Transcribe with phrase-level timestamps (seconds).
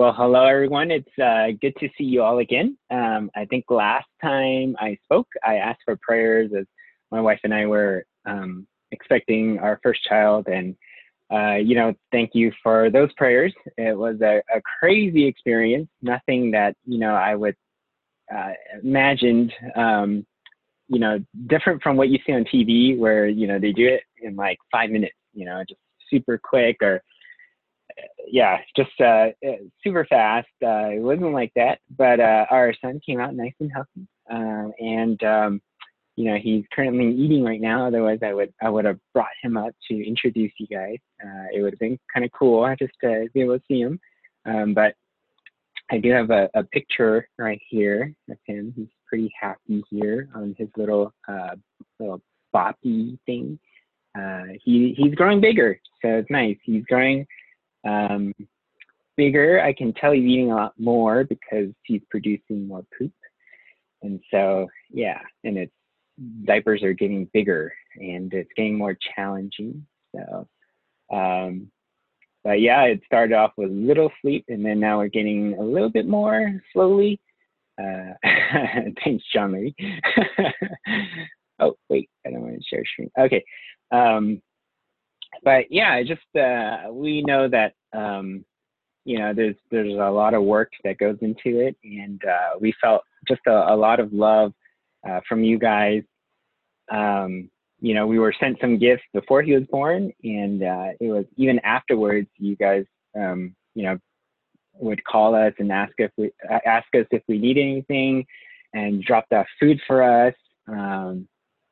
[0.00, 0.90] Well, hello everyone.
[0.90, 2.78] It's uh, good to see you all again.
[2.90, 6.64] Um, I think last time I spoke, I asked for prayers as
[7.10, 10.74] my wife and I were um, expecting our first child, and
[11.30, 13.52] uh, you know, thank you for those prayers.
[13.76, 15.90] It was a, a crazy experience.
[16.00, 17.56] Nothing that you know I would
[18.34, 19.52] uh, imagined.
[19.76, 20.26] Um,
[20.88, 24.04] you know, different from what you see on TV, where you know they do it
[24.22, 25.12] in like five minutes.
[25.34, 27.02] You know, just super quick or
[28.26, 30.48] yeah, just uh, uh, super fast.
[30.62, 34.70] Uh, it wasn't like that, but uh, our son came out nice and healthy, uh,
[34.78, 35.60] and um,
[36.16, 37.86] you know he's currently eating right now.
[37.86, 40.98] Otherwise, I would I would have brought him up to introduce you guys.
[41.24, 43.98] Uh, it would have been kind of cool just to be able to see him.
[44.46, 44.94] Um, but
[45.90, 48.72] I do have a, a picture right here of him.
[48.76, 51.56] He's pretty happy here on his little uh,
[51.98, 52.20] little
[52.54, 53.58] boppy thing.
[54.64, 56.56] He he's growing bigger, so it's nice.
[56.62, 57.26] He's growing
[57.86, 58.34] um,
[59.16, 59.60] bigger.
[59.60, 63.12] I can tell he's eating a lot more because he's producing more poop.
[64.02, 65.72] And so, yeah, and its
[66.44, 69.86] diapers are getting bigger and it's getting more challenging.
[70.14, 70.48] So,
[71.12, 71.70] um,
[72.42, 75.90] but yeah, it started off with little sleep and then now we're getting a little
[75.90, 77.20] bit more slowly.
[77.78, 78.14] Uh,
[79.04, 79.54] thanks, John
[81.60, 83.10] oh, wait, I don't want to share screen.
[83.18, 83.44] Okay.
[83.90, 84.40] Um,
[85.42, 88.44] but yeah, just uh, we know that um,
[89.04, 92.74] you know there's there's a lot of work that goes into it, and uh, we
[92.80, 94.52] felt just a, a lot of love
[95.08, 96.02] uh, from you guys.
[96.90, 101.10] Um, you know, we were sent some gifts before he was born, and uh, it
[101.10, 102.28] was even afterwards.
[102.36, 102.84] You guys,
[103.18, 103.98] um, you know,
[104.74, 106.30] would call us and ask if we
[106.66, 108.26] ask us if we need anything,
[108.74, 110.34] and dropped off food for us.
[110.68, 111.26] Um,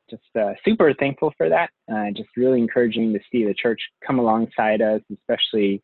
[0.09, 1.69] just uh, super thankful for that.
[1.91, 5.81] Uh, just really encouraging to see the church come alongside us, especially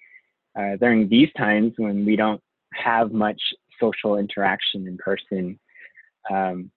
[0.58, 2.42] uh, during these times when we don't
[2.73, 3.42] have much
[3.80, 5.59] social interaction in person.
[6.31, 6.72] Um,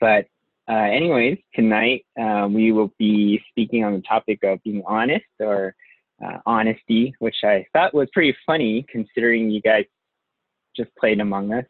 [0.00, 0.26] but
[0.68, 5.74] uh, anyways, tonight uh, we will be speaking on the topic of being honest or
[6.24, 9.84] uh, honesty, which I thought was pretty funny considering you guys
[10.76, 11.64] just played Among Us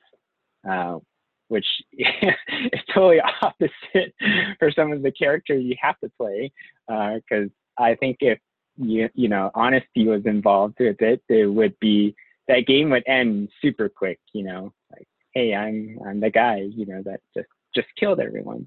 [1.49, 4.15] which is totally opposite
[4.59, 6.53] for some of the characters you have to play.
[6.87, 8.39] Because uh, I think if
[8.77, 12.15] you you know honesty was involved with it, it would be
[12.49, 14.21] that game would end super quick.
[14.33, 16.63] You know, like hey, I'm I'm the guy.
[16.75, 18.67] You know that just just killed everyone.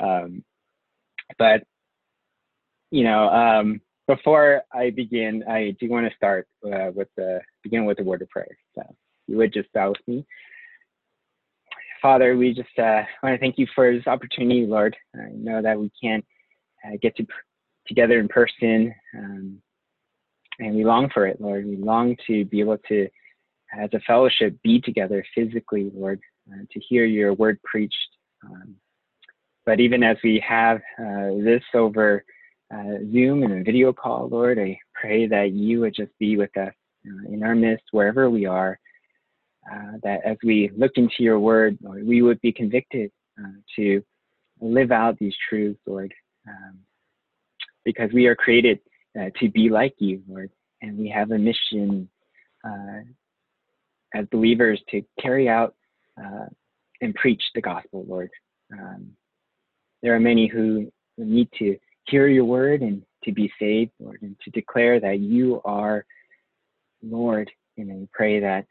[0.00, 0.44] Um,
[1.38, 1.62] but
[2.90, 7.84] you know, um, before I begin, I do want to start uh, with the begin
[7.84, 8.56] with a word of prayer.
[8.74, 8.82] So
[9.26, 10.24] you would just bow with me.
[12.00, 14.96] Father, we just uh, want to thank you for this opportunity, Lord.
[15.14, 16.24] I know that we can't
[16.84, 17.26] uh, get to
[17.86, 19.58] together in person, um,
[20.58, 21.66] and we long for it, Lord.
[21.66, 23.08] We long to be able to,
[23.76, 26.20] as a fellowship, be together physically, Lord,
[26.52, 27.96] uh, to hear your word preached.
[28.44, 28.76] Um,
[29.66, 32.24] but even as we have uh, this over
[32.72, 36.56] uh, Zoom and a video call, Lord, I pray that you would just be with
[36.56, 36.74] us
[37.06, 38.78] uh, in our midst, wherever we are
[39.70, 44.02] uh, that as we look into your word, Lord, we would be convicted uh, to
[44.60, 46.12] live out these truths, Lord,
[46.48, 46.78] um,
[47.84, 48.80] because we are created
[49.18, 50.50] uh, to be like you, Lord,
[50.82, 52.08] and we have a mission
[52.64, 53.00] uh,
[54.14, 55.74] as believers to carry out
[56.22, 56.46] uh,
[57.00, 58.30] and preach the gospel, Lord.
[58.72, 59.12] Um,
[60.02, 64.36] there are many who need to hear your word and to be saved, Lord, and
[64.44, 66.04] to declare that you are
[67.02, 67.50] Lord.
[67.76, 68.66] And I pray that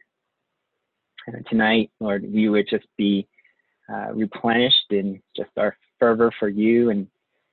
[1.49, 3.27] tonight, Lord, we would just be
[3.91, 6.89] uh, replenished in just our fervor for you.
[6.89, 7.07] And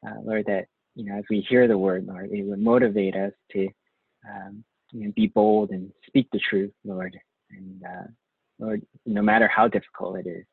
[0.07, 3.33] uh, Lord, that, you know, as we hear the word, Lord, it would motivate us
[3.53, 3.69] to
[4.29, 7.19] um, you know, be bold and speak the truth, Lord.
[7.51, 8.07] And uh,
[8.59, 10.45] Lord, no matter how difficult it is.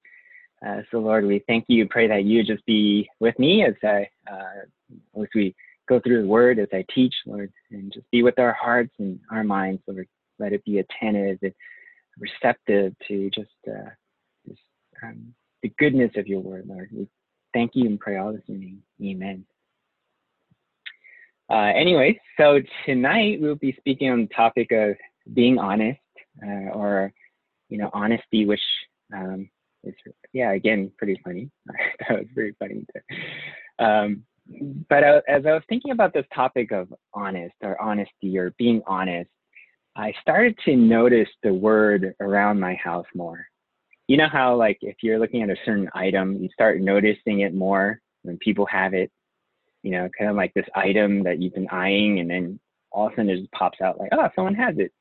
[0.66, 1.88] Uh, so, Lord, we thank you.
[1.88, 5.56] Pray that you just be with me as I, uh, as we
[5.90, 9.20] go through the word, as I teach, Lord, and just be with our hearts and
[9.32, 10.08] our minds, Lord.
[10.38, 11.40] Let it be attentive
[12.20, 13.90] receptive to just, uh,
[14.48, 14.62] just
[15.04, 16.90] um, the goodness of your word, Lord.
[16.92, 17.08] We
[17.54, 18.82] thank you and pray all this in.
[19.02, 19.46] Amen.
[21.52, 24.96] Uh, anyway, so tonight we'll be speaking on the topic of
[25.34, 26.00] being honest
[26.42, 27.12] uh, or,
[27.68, 28.62] you know, honesty, which
[29.14, 29.50] um,
[29.84, 29.94] is,
[30.32, 31.50] yeah, again, pretty funny.
[31.68, 32.86] that was very funny.
[33.80, 34.24] Um,
[34.90, 38.82] but uh, as I was thinking about this topic of honest or honesty or being
[38.88, 39.30] honest,
[39.96, 43.46] I started to notice the word around my house more.
[44.08, 47.54] You know how like if you're looking at a certain item, you start noticing it
[47.54, 49.12] more when people have it.
[49.84, 52.60] You know, kind of like this item that you've been eyeing, and then
[52.92, 54.92] all of a sudden it just pops out like, oh, someone has it.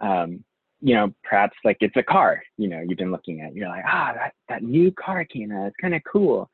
[0.00, 0.44] Um,
[0.80, 3.84] you know, perhaps like it's a car, you know, you've been looking at, you're like,
[3.86, 6.50] ah, that, that new car came out, it's kind of cool.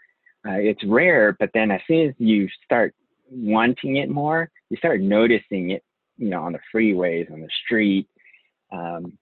[0.47, 2.95] Uh, it's rare, but then as soon as you start
[3.31, 5.83] wanting it more, you start noticing it,
[6.19, 8.09] you know, on the freeways, on the street.
[8.73, 9.17] Um,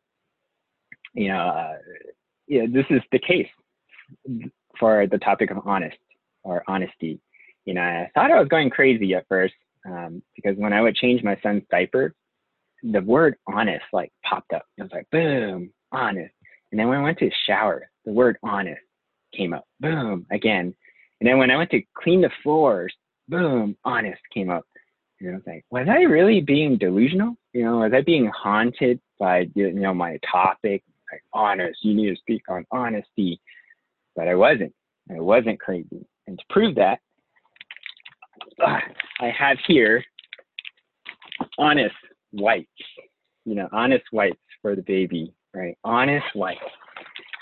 [1.15, 1.77] you know, uh,
[2.49, 3.49] yeah, this is the case
[4.79, 5.97] for the topic of honest
[6.43, 7.21] or honesty.
[7.65, 9.55] You know, I thought I was going crazy at first
[9.87, 12.15] um, because when I would change my son's diaper,
[12.83, 14.65] the word honest like popped up.
[14.77, 16.33] It was like, boom, honest.
[16.71, 18.81] And then when I went to shower, the word honest
[19.35, 20.75] came up, boom, again.
[21.21, 22.95] And then when I went to clean the floors,
[23.29, 24.65] boom, honest came up.
[25.23, 27.37] I was like, was I really being delusional?
[27.53, 32.11] You know, was I being haunted by, you know, my topic, like honest, you need
[32.11, 33.41] to speak on honesty.
[34.15, 34.75] But I wasn't.
[35.11, 36.07] I wasn't crazy.
[36.27, 37.01] And to prove that,
[38.65, 38.79] uh,
[39.21, 40.05] I have here
[41.59, 41.95] honest
[42.33, 42.69] wipes,
[43.45, 45.79] you know, honest wipes for the baby, right?
[45.85, 46.61] Honest wipes.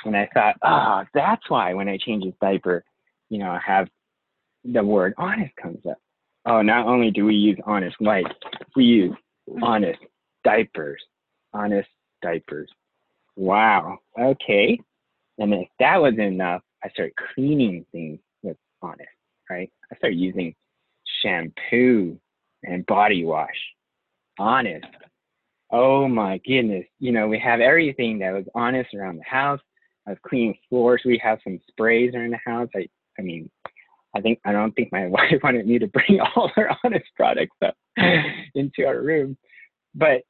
[0.05, 2.85] And I thought, ah, oh, that's why when I change his diaper,
[3.31, 3.89] you know, I have
[4.65, 5.99] the word honest comes up.
[6.47, 8.35] Oh, not only do we use honest wipes,
[8.77, 9.15] we use
[9.49, 9.63] mm-hmm.
[9.63, 9.99] honest
[10.45, 11.03] diapers,
[11.53, 11.89] honest
[12.23, 12.71] diapers.
[13.37, 13.99] Wow.
[14.19, 14.79] Okay.
[15.39, 19.09] And if that wasn't enough, I started cleaning things with honest,
[19.51, 19.71] right?
[19.91, 20.55] I started using
[21.23, 22.19] shampoo
[22.63, 23.49] and body wash
[24.39, 24.87] honest.
[25.71, 26.85] Oh my goodness.
[27.01, 29.61] You know, we have everything that was honest around the house.
[30.07, 31.03] I was cleaning floors.
[31.05, 32.69] We have some sprays around the house.
[32.77, 32.87] I,
[33.19, 33.51] I mean,
[34.15, 37.57] I think I don't think my wife wanted me to bring all her honest products
[37.65, 37.77] up
[38.55, 39.37] into our room,
[39.95, 40.23] but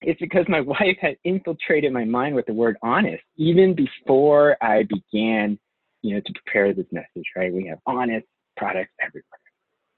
[0.00, 4.82] it's because my wife had infiltrated my mind with the word honest even before I
[4.82, 5.58] began,
[6.02, 7.26] you know, to prepare this message.
[7.36, 7.52] Right?
[7.52, 8.26] We have honest
[8.56, 9.24] products everywhere,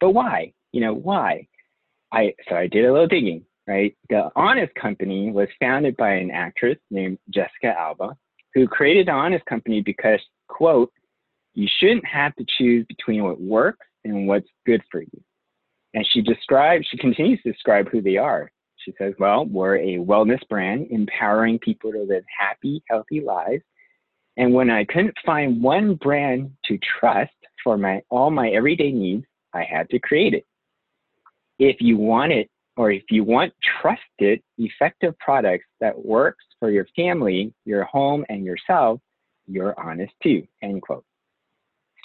[0.01, 0.53] but why?
[0.73, 1.47] You know, why?
[2.13, 3.97] I so I did a little digging, right?
[4.11, 8.17] The Honest Company was founded by an actress named Jessica Alba,
[8.55, 10.93] who created the Honest Company because, quote,
[11.55, 15.23] you shouldn't have to choose between what works and what's good for you.
[15.95, 18.51] And she describes, she continues to describe who they are.
[18.79, 23.63] She says, well, we're a wellness brand empowering people to live happy, healthy lives.
[24.37, 29.25] And when I couldn't find one brand to trust for my all my everyday needs,
[29.53, 30.45] I had to create it
[31.59, 36.87] if you want it or if you want trusted, effective products that works for your
[36.97, 39.01] family, your home, and yourself,
[39.47, 41.05] you're honest too, end quote.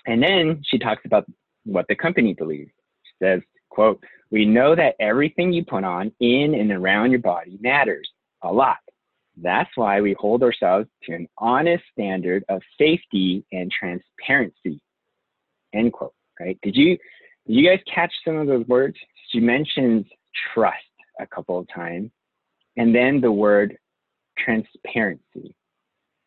[0.09, 1.25] And then she talks about
[1.65, 2.71] what the company believes.
[3.03, 7.59] She says, quote, we know that everything you put on in and around your body
[7.61, 8.09] matters
[8.41, 8.77] a lot.
[9.37, 14.81] That's why we hold ourselves to an honest standard of safety and transparency.
[15.75, 16.15] End quote.
[16.39, 16.57] Right?
[16.63, 16.97] Did you
[17.45, 18.97] did you guys catch some of those words?
[19.29, 20.07] she mentions
[20.53, 20.77] trust
[21.19, 22.09] a couple of times,
[22.77, 23.77] and then the word
[24.39, 25.55] transparency.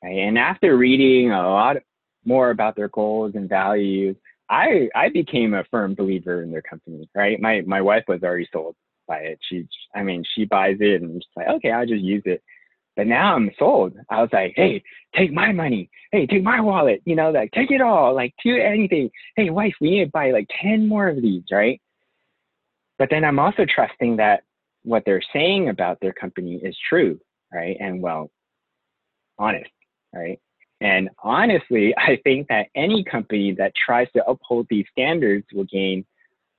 [0.05, 0.19] Right?
[0.19, 1.79] And after reading a lot
[2.25, 4.17] more about their goals and values,
[4.49, 7.09] I I became a firm believer in their company.
[7.15, 7.41] Right?
[7.41, 8.77] My my wife was already sold
[9.07, 9.39] by it.
[9.49, 12.43] She, I mean, she buys it and she's like, okay, I'll just use it.
[12.97, 13.95] But now I'm sold.
[14.11, 14.83] I was like, hey,
[15.17, 15.91] take my money.
[16.11, 17.01] Hey, take my wallet.
[17.07, 18.15] You know, like take it all.
[18.15, 19.11] Like do anything.
[19.37, 21.81] Hey, wife, we need to buy like ten more of these, right?
[22.99, 24.43] But then I'm also trusting that
[24.85, 27.19] what they're saying about their company is true,
[27.53, 27.77] right?
[27.81, 28.31] And well,
[29.39, 29.71] honest,
[30.13, 30.39] right?
[30.83, 36.05] And honestly, I think that any company that tries to uphold these standards will gain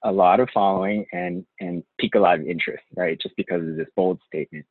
[0.06, 3.20] a lot of following and and pique a lot of interest, right?
[3.22, 4.66] Just because of this bold statement.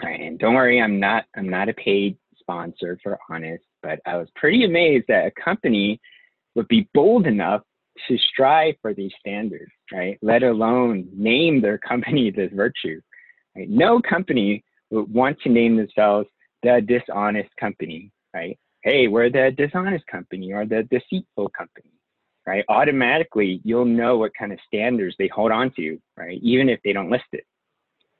[0.00, 4.28] And don't worry, I'm not I'm not a paid sponsor for Honest, but I was
[4.34, 6.00] pretty amazed that a company
[6.54, 7.62] would be bold enough
[8.08, 10.18] to strive for these standards, right?
[10.22, 13.00] Let alone name their company this virtue.
[13.56, 13.68] Right?
[13.68, 16.28] No company would want to name themselves
[16.62, 18.58] the dishonest company, right?
[18.82, 21.92] Hey, we're the dishonest company or the deceitful company,
[22.46, 22.64] right?
[22.68, 26.38] Automatically, you'll know what kind of standards they hold on to, right?
[26.42, 27.44] Even if they don't list it.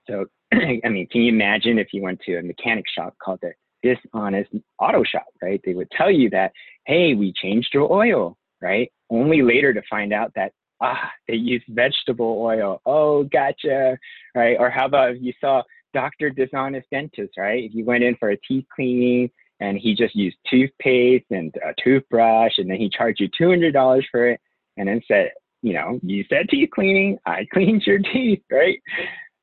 [0.08, 3.52] So, I mean, can you imagine if you went to a mechanic shop called the
[3.82, 5.60] dishonest auto shop, right?
[5.64, 6.52] They would tell you that,
[6.86, 8.90] hey, we changed your oil, right?
[9.10, 10.52] Only later to find out that
[10.82, 12.80] ah, they use vegetable oil.
[12.84, 13.96] Oh, gotcha,
[14.34, 14.56] right?
[14.58, 15.62] Or how about if you saw
[15.94, 17.64] Doctor Dishonest Dentist, right?
[17.64, 19.30] If you went in for a teeth cleaning
[19.62, 23.72] and he just used toothpaste and a toothbrush, and then he charged you two hundred
[23.72, 24.40] dollars for it,
[24.76, 25.30] and then said,
[25.62, 28.80] you know, you said teeth cleaning, I cleaned your teeth, right?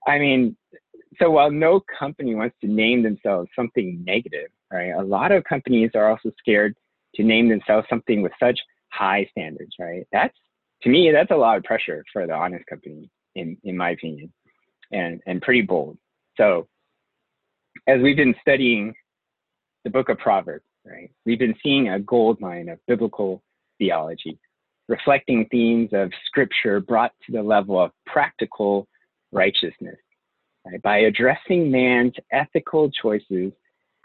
[0.06, 0.58] I mean,
[1.22, 4.90] so while no company wants to name themselves something negative, right?
[4.90, 6.76] A lot of companies are also scared
[7.16, 8.60] to name themselves something with such
[8.90, 10.06] high standards, right?
[10.12, 10.36] That's
[10.84, 14.34] to me, that's a lot of pressure for the honest company, in in my opinion,
[14.92, 15.98] and and pretty bold.
[16.36, 16.68] So
[17.88, 18.94] as we've been studying
[19.90, 23.42] the book of Proverbs, right, we've been seeing a gold mine of biblical
[23.80, 24.38] theology,
[24.88, 28.88] reflecting themes of scripture brought to the level of practical
[29.32, 29.98] righteousness.
[30.64, 30.80] Right?
[30.84, 33.52] By addressing man's ethical choices,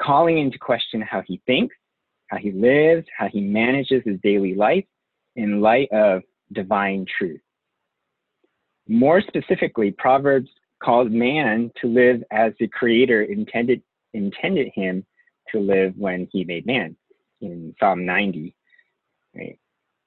[0.00, 1.76] calling into question how he thinks,
[2.28, 4.86] how he lives, how he manages his daily life
[5.36, 6.22] in light of
[6.52, 7.42] divine truth.
[8.88, 10.48] More specifically, Proverbs
[10.82, 13.82] calls man to live as the creator intended
[14.14, 15.04] intended him
[15.54, 16.94] to live when he made man
[17.40, 18.54] in Psalm 90.
[19.34, 19.58] Right?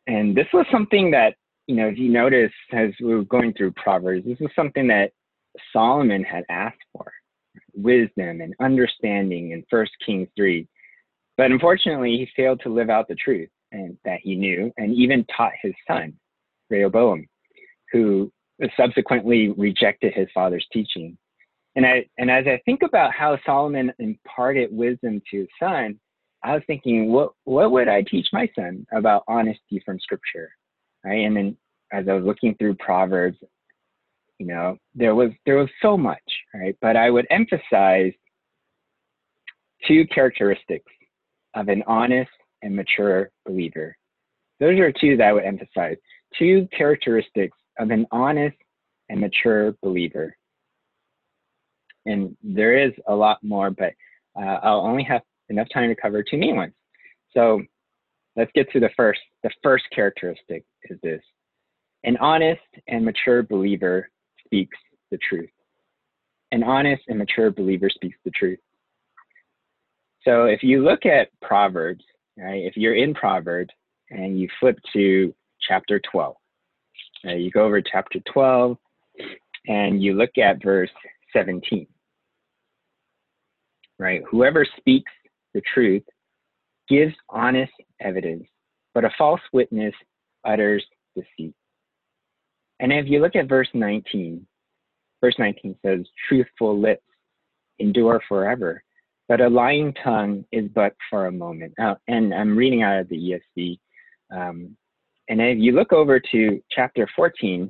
[0.06, 1.36] And this was something that,
[1.66, 5.12] you know, if you notice as we were going through Proverbs, this was something that
[5.74, 7.12] Solomon had asked for
[7.74, 10.68] wisdom and understanding in 1 Kings 3.
[11.36, 15.25] But unfortunately, he failed to live out the truth and that he knew and even
[15.25, 16.13] taught his son,
[16.70, 17.27] Rehoboam,
[17.92, 18.32] who
[18.75, 21.18] subsequently rejected his father's teaching.
[21.78, 26.00] And I and as I think about how Solomon imparted wisdom to his son,
[26.44, 30.50] I was thinking, what what would I teach my son about honesty from scripture?
[31.06, 31.24] Right.
[31.24, 31.58] And then
[31.94, 33.38] as I was looking through Proverbs,
[34.40, 36.76] you know, there was there was so much, right?
[36.82, 38.12] But I would emphasize
[39.88, 40.92] two characteristics
[41.56, 42.32] of an honest
[42.64, 43.96] and mature believer.
[44.60, 45.98] Those are two that I would emphasize.
[46.40, 48.58] Two characteristics of an honest
[49.10, 50.36] and mature believer.
[52.08, 53.94] And there is a lot more, but
[54.40, 56.74] uh, I'll only have enough time to cover two main ones.
[57.34, 57.62] So
[58.36, 59.20] let's get to the first.
[59.44, 61.22] The first characteristic is this
[62.04, 64.10] an honest and mature believer
[64.46, 64.78] speaks
[65.12, 65.50] the truth.
[66.52, 68.60] An honest and mature believer speaks the truth.
[70.24, 72.04] So if you look at Proverbs,
[72.38, 73.74] right, if you're in Proverbs
[74.10, 75.34] and you flip to
[75.68, 76.36] chapter 12,
[77.26, 78.78] uh, you go over chapter 12
[79.68, 80.90] and you look at verse
[81.34, 81.88] 17.
[84.00, 84.22] Right?
[84.30, 85.12] Whoever speaks
[85.54, 86.04] the truth
[86.88, 88.48] gives honest evidence,
[88.94, 89.94] but a false witness
[90.46, 90.86] utters
[91.16, 91.54] deceit.
[92.80, 94.46] And if you look at verse 19,
[95.22, 97.04] verse 19 says, Truthful lips
[97.80, 98.84] endure forever,
[99.27, 101.74] but a lying tongue is but for a moment.
[101.80, 103.80] Oh, and I'm reading out of the ESV.
[104.32, 104.77] Um,
[105.30, 107.70] and if you look over to chapter 14,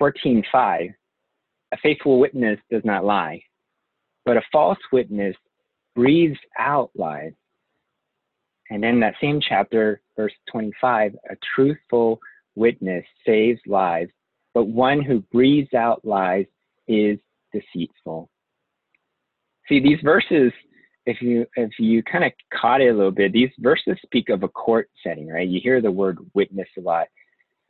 [0.00, 0.94] 14.5,
[1.72, 3.42] a faithful witness does not lie,
[4.24, 5.36] but a false witness
[5.94, 7.32] breathes out lies.
[8.70, 12.20] And in that same chapter, verse 25, a truthful
[12.54, 14.10] witness saves lives,
[14.54, 16.46] but one who breathes out lies
[16.88, 17.18] is
[17.52, 18.30] deceitful.
[19.68, 20.52] See, these verses,
[21.06, 24.42] if you if you kind of caught it a little bit, these verses speak of
[24.42, 25.48] a court setting, right?
[25.48, 27.08] You hear the word witness a lot,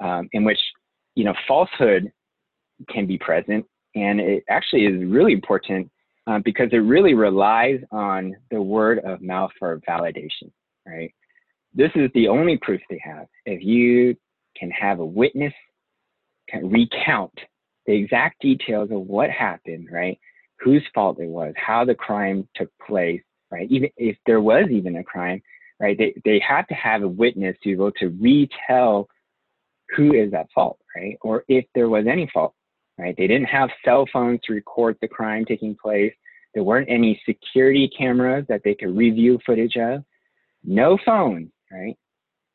[0.00, 0.58] um, in which
[1.14, 2.12] you know falsehood
[2.88, 5.90] can be present, and it actually is really important
[6.26, 10.50] um, because it really relies on the word of mouth for validation,
[10.86, 11.12] right?
[11.74, 13.26] This is the only proof they have.
[13.46, 14.16] If you
[14.56, 15.54] can have a witness
[16.48, 17.32] can recount
[17.86, 20.18] the exact details of what happened, right?
[20.60, 23.68] Whose fault it was, how the crime took place, right?
[23.70, 25.42] Even if there was even a crime,
[25.80, 25.96] right?
[25.98, 29.08] They, they have to have a witness to be able to retell
[29.96, 31.16] who is at fault, right?
[31.22, 32.54] Or if there was any fault,
[32.98, 33.14] right?
[33.16, 36.12] They didn't have cell phones to record the crime taking place.
[36.54, 40.04] There weren't any security cameras that they could review footage of.
[40.64, 41.96] No phones, right?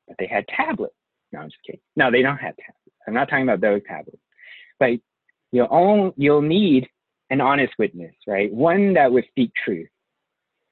[0.07, 0.93] But they had tablets.
[1.31, 1.81] No, I'm just kidding.
[1.95, 2.95] No, they don't have tablets.
[3.07, 4.21] I'm not talking about those tablets.
[4.79, 4.91] But
[5.51, 6.87] you'll, you'll need
[7.29, 8.53] an honest witness, right?
[8.53, 9.89] One that would speak truth,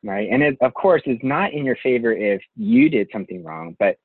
[0.04, 0.30] right?
[0.32, 3.98] And it, of course, is not in your favor if you did something wrong, but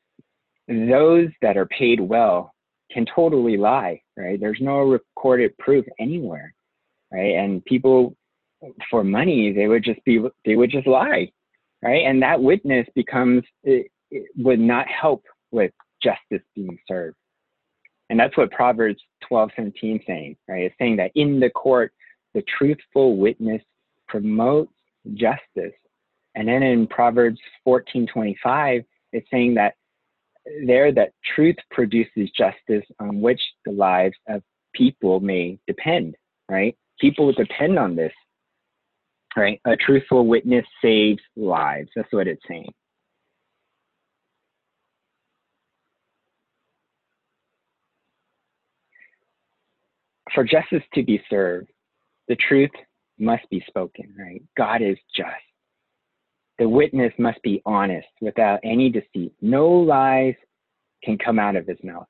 [0.67, 2.53] those that are paid well
[2.91, 4.39] can totally lie, right?
[4.41, 6.55] There's no recorded proof anywhere,
[7.13, 7.35] right?
[7.37, 8.17] And people
[8.91, 11.31] for money, they would just be, they would just lie,
[11.83, 12.05] right?
[12.05, 17.17] And that witness becomes, it, it would not help with justice being served.
[18.11, 20.65] And that's what Proverbs 12, 17 saying, right?
[20.65, 21.93] It's saying that in the court,
[22.35, 23.63] the truthful witness
[24.09, 24.73] promotes
[25.15, 25.75] justice.
[26.35, 28.83] And then in Proverbs 14, 25,
[29.13, 29.75] it's saying that
[30.67, 34.43] there that truth produces justice on which the lives of
[34.75, 36.17] people may depend,
[36.49, 36.77] right?
[37.01, 38.13] People depend on this,
[39.37, 39.61] right?
[39.67, 41.91] A truthful witness saves lives.
[41.97, 42.73] That's what it's saying.
[50.35, 51.71] For justice to be served,
[52.29, 52.71] the truth
[53.19, 54.43] must be spoken, right?
[54.57, 55.50] God is just.
[56.61, 59.33] The witness must be honest without any deceit.
[59.41, 60.35] No lies
[61.03, 62.07] can come out of his mouth.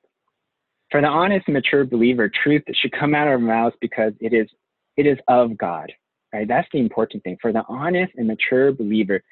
[0.91, 4.35] For the honest and mature believer, truth should come out of our mouths because it
[4.35, 4.49] is
[4.97, 5.93] it is of God,
[6.35, 6.49] right?
[6.49, 7.39] That's the important thing.
[7.41, 9.23] For the honest and mature believer,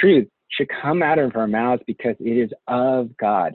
[0.00, 3.54] truth should come out of our mouths because it is of God.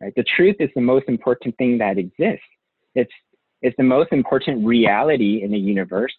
[0.00, 0.12] Right?
[0.16, 2.42] The truth is the most important thing that exists.
[2.96, 3.12] It's
[3.62, 6.12] it's the most important reality in the universe.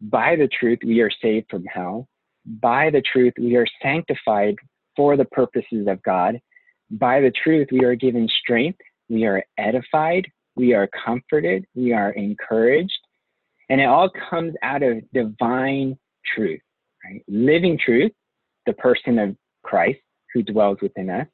[0.00, 2.08] By the truth, we are saved from hell.
[2.46, 4.56] By the truth, we are sanctified
[4.96, 6.40] for the purposes of God.
[6.90, 8.78] By the truth, we are given strength.
[9.08, 10.26] We are edified.
[10.56, 11.64] We are comforted.
[11.74, 12.98] We are encouraged.
[13.68, 15.98] And it all comes out of divine
[16.34, 16.60] truth,
[17.04, 17.22] right?
[17.28, 18.12] Living truth,
[18.66, 20.00] the person of Christ
[20.32, 21.26] who dwells within us,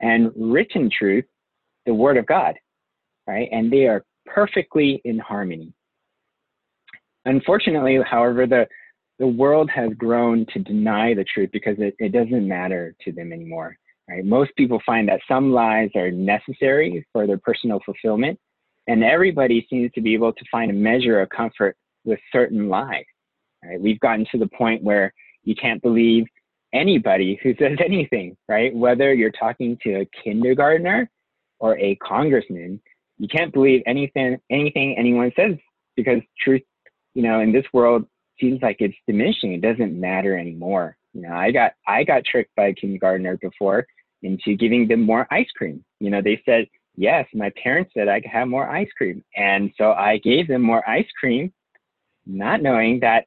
[0.00, 1.24] and written truth,
[1.84, 2.54] the word of God,
[3.26, 3.48] right?
[3.52, 5.72] And they are perfectly in harmony.
[7.24, 8.66] Unfortunately, however, the,
[9.18, 13.32] the world has grown to deny the truth because it, it doesn't matter to them
[13.32, 13.76] anymore.
[14.08, 14.24] Right?
[14.24, 18.38] Most people find that some lies are necessary for their personal fulfillment,
[18.86, 23.04] and everybody seems to be able to find a measure of comfort with certain lies.
[23.64, 23.80] Right?
[23.80, 26.26] We've gotten to the point where you can't believe
[26.72, 28.74] anybody who says anything, right?
[28.74, 31.10] Whether you're talking to a kindergartner
[31.58, 32.80] or a congressman,
[33.18, 35.56] you can't believe anything anything anyone says
[35.96, 36.62] because truth,
[37.14, 38.06] you know, in this world
[38.40, 39.52] seems like it's diminishing.
[39.52, 40.96] It doesn't matter anymore.
[41.12, 43.86] You know, I got I got tricked by a kindergartner before
[44.22, 45.84] into giving them more ice cream.
[46.00, 46.66] You know, they said,
[46.96, 49.24] yes, my parents said I could have more ice cream.
[49.36, 51.52] And so I gave them more ice cream,
[52.26, 53.26] not knowing that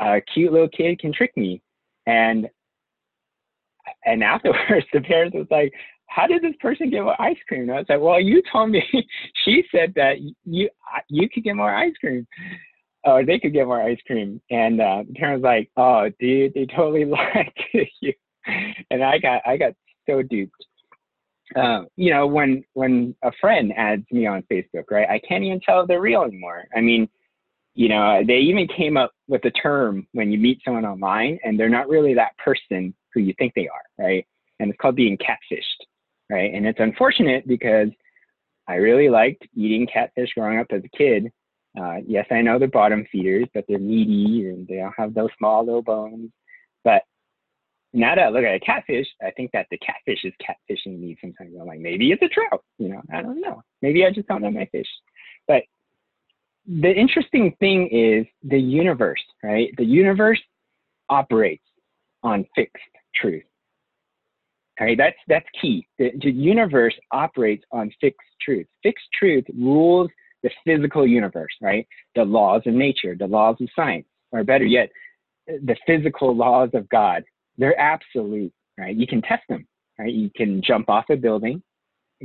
[0.00, 1.62] a cute little kid can trick me.
[2.06, 2.48] And
[4.04, 5.72] and afterwards the parents was like,
[6.06, 7.62] how did this person get more ice cream?
[7.62, 8.82] And I was like, well, you told me,
[9.44, 10.68] she said that you
[11.08, 12.26] you could get more ice cream.
[13.04, 14.40] Or they could get more ice cream.
[14.50, 15.02] And uh,
[15.40, 18.12] like, oh, dude, they totally lied to you.
[18.90, 19.72] And I got I got
[20.08, 20.66] so duped.
[21.54, 25.08] Uh, you know, when when a friend adds me on Facebook, right?
[25.08, 26.64] I can't even tell if they're real anymore.
[26.74, 27.08] I mean,
[27.74, 31.58] you know, they even came up with a term when you meet someone online and
[31.58, 34.26] they're not really that person who you think they are, right?
[34.58, 35.86] And it's called being catfished,
[36.30, 36.52] right?
[36.54, 37.88] And it's unfortunate because
[38.68, 41.30] I really liked eating catfish growing up as a kid.
[41.78, 45.30] Uh, yes, I know they're bottom feeders, but they're meaty and they don't have those
[45.38, 46.30] small little bones.
[46.84, 47.02] But
[47.94, 51.16] now that I look at a catfish, I think that the catfish is catfishing me
[51.20, 51.54] sometimes.
[51.58, 53.62] I'm like, maybe it's a trout, you know, I don't know.
[53.80, 54.88] Maybe I just don't know my fish.
[55.48, 55.62] But
[56.66, 59.70] the interesting thing is the universe, right?
[59.76, 60.40] The universe
[61.08, 61.64] operates
[62.22, 62.76] on fixed
[63.14, 63.42] truth.
[64.80, 65.86] Okay, that's that's key.
[65.98, 68.66] The, the universe operates on fixed truth.
[68.82, 70.08] Fixed truth rules
[70.42, 71.86] the physical universe, right?
[72.14, 74.90] The laws of nature, the laws of science, or better yet,
[75.46, 77.22] the physical laws of God.
[77.58, 78.96] They're absolute, right?
[78.96, 79.66] You can test them,
[79.98, 80.12] right?
[80.12, 81.62] You can jump off a building,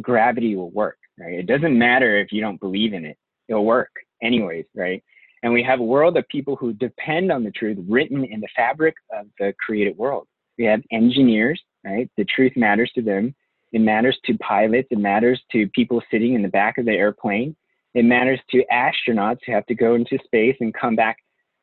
[0.02, 1.34] gravity will work, right?
[1.34, 5.04] It doesn't matter if you don't believe in it, it'll work anyways, right?
[5.44, 8.48] And we have a world of people who depend on the truth written in the
[8.56, 10.28] fabric of the created world.
[10.58, 12.10] We have engineers, right?
[12.18, 13.36] The truth matters to them.
[13.72, 14.88] It matters to pilots.
[14.92, 17.56] It matters to people sitting in the back of the airplane.
[17.98, 21.18] It matters to astronauts who have to go into space and come back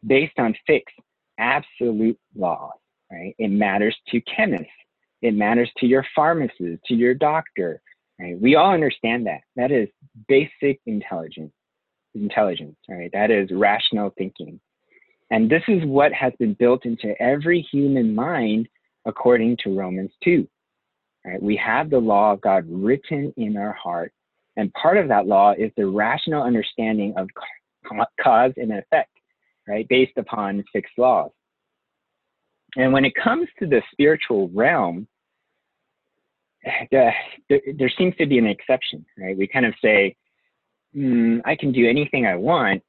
[0.04, 0.96] based on fixed,
[1.38, 2.72] absolute laws,
[3.08, 3.36] right?
[3.38, 4.66] It matters to chemists.
[5.22, 7.80] It matters to your pharmacist, to your doctor,
[8.18, 8.36] right?
[8.40, 9.42] We all understand that.
[9.54, 9.88] That is
[10.26, 11.52] basic intelligence
[12.16, 13.10] intelligence, right?
[13.12, 14.58] That is rational thinking.
[15.30, 18.68] And this is what has been built into every human mind
[19.06, 20.48] according to Romans 2.
[21.24, 21.40] Right?
[21.40, 24.12] We have the law of God written in our heart.
[24.56, 27.28] And part of that law is the rational understanding of
[28.20, 29.10] cause and effect,
[29.66, 29.86] right?
[29.88, 31.30] Based upon fixed laws.
[32.76, 35.06] And when it comes to the spiritual realm,
[36.90, 37.10] the,
[37.48, 39.36] the, there seems to be an exception, right?
[39.36, 40.16] We kind of say,
[40.96, 42.82] mm, I can do anything I want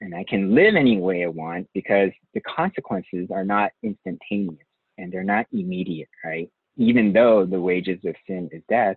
[0.00, 4.64] and I can live any way I want because the consequences are not instantaneous
[4.98, 6.48] and they're not immediate, right?
[6.76, 8.96] Even though the wages of sin is death,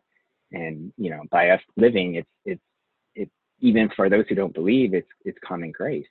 [0.52, 2.62] and you know, by us living, it's it's
[3.16, 6.08] it's even for those who don't believe, it's it's common grace,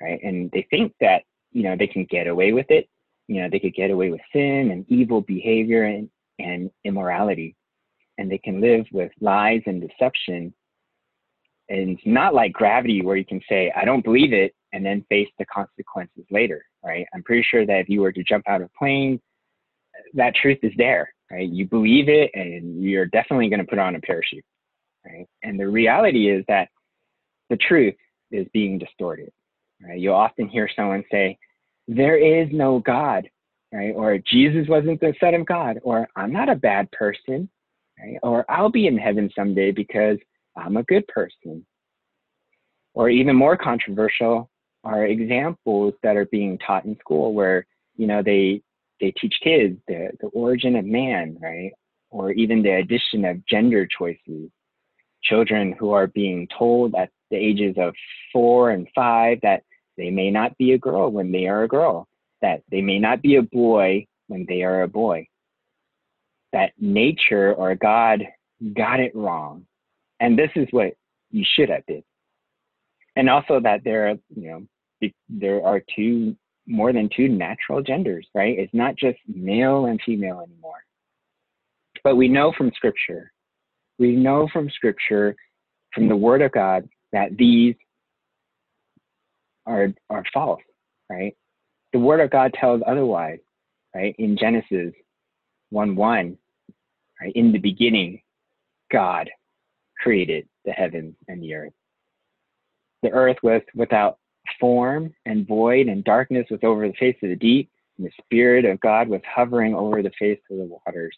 [0.00, 0.20] right?
[0.22, 2.88] And they think that you know they can get away with it,
[3.28, 7.56] you know, they could get away with sin and evil behavior and and immorality,
[8.18, 10.52] and they can live with lies and deception
[11.68, 15.04] and it's not like gravity where you can say, I don't believe it, and then
[15.08, 17.06] face the consequences later, right?
[17.14, 19.20] I'm pretty sure that if you were to jump out of a plane,
[20.14, 21.48] that truth is there, right?
[21.48, 24.44] You believe it, and you're definitely going to put on a parachute,
[25.04, 25.26] right?
[25.42, 26.68] And the reality is that
[27.50, 27.94] the truth
[28.30, 29.30] is being distorted,
[29.82, 29.98] right?
[29.98, 31.38] You'll often hear someone say,
[31.88, 33.28] There is no God,
[33.72, 33.92] right?
[33.94, 37.48] Or Jesus wasn't the Son of God, or I'm not a bad person,
[37.98, 38.18] right?
[38.22, 40.18] Or I'll be in heaven someday because
[40.56, 41.66] I'm a good person.
[42.94, 44.50] Or even more controversial,
[44.86, 48.62] are examples that are being taught in school where, you know, they
[49.00, 51.72] they teach kids the, the origin of man, right?
[52.10, 54.50] Or even the addition of gender choices.
[55.22, 57.94] Children who are being told at the ages of
[58.32, 59.62] four and five that
[59.96, 62.06] they may not be a girl when they are a girl,
[62.42, 65.26] that they may not be a boy when they are a boy,
[66.52, 68.24] that nature or God
[68.74, 69.66] got it wrong.
[70.20, 70.94] And this is what
[71.30, 72.04] you should have did.
[73.16, 78.26] And also that there are, you know, there are two more than two natural genders,
[78.34, 78.58] right?
[78.58, 80.84] It's not just male and female anymore.
[82.02, 83.32] But we know from scripture,
[83.98, 85.34] we know from scripture,
[85.94, 87.74] from the word of God, that these
[89.66, 90.60] are, are false,
[91.10, 91.36] right?
[91.92, 93.38] The word of God tells otherwise,
[93.94, 94.14] right?
[94.18, 94.92] In Genesis
[95.70, 96.38] 1 1,
[97.20, 97.32] right?
[97.34, 98.20] In the beginning,
[98.92, 99.30] God
[99.98, 101.72] created the heavens and the earth.
[103.02, 104.18] The earth was without
[104.60, 108.64] form and void, and darkness was over the face of the deep, and the Spirit
[108.64, 111.16] of God was hovering over the face of the waters.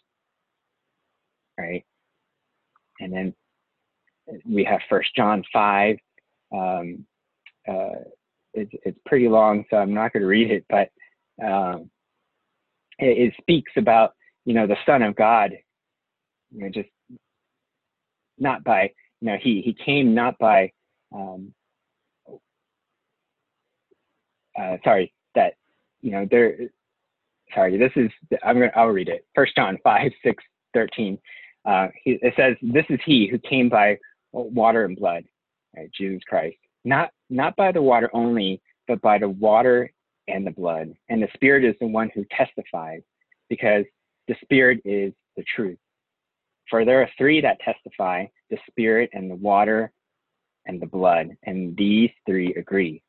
[1.57, 1.85] Right?
[2.99, 3.33] And then
[4.45, 5.97] we have First John 5.
[6.53, 7.05] Um,
[7.67, 8.03] uh,
[8.53, 10.89] it's, it's pretty long, so I'm not going to read it, but
[11.45, 11.89] um,
[12.97, 14.13] it, it, speaks about,
[14.45, 15.51] you know, the Son of God,
[16.51, 16.89] you know, just
[18.37, 20.71] not by, you know, he, he came not by
[21.13, 21.53] um,
[24.59, 25.53] uh, sorry, that,
[26.01, 26.57] you know, there,
[27.53, 28.09] sorry, this is,
[28.43, 29.25] I'm to, I'll read it.
[29.35, 30.43] First John 5, 6,
[30.73, 31.17] 13.
[31.65, 33.97] Uh, he, it says, this is he who came by
[34.31, 35.23] water and blood,
[35.75, 35.89] right?
[35.97, 39.91] Jesus Christ, not, not by the water only, but by the water
[40.27, 40.93] and the blood.
[41.09, 43.01] And the spirit is the one who testifies
[43.49, 43.85] because
[44.27, 45.77] the spirit is the truth.
[46.69, 49.91] For there are three that testify, the spirit and the water
[50.65, 53.01] and the blood, and these three agree.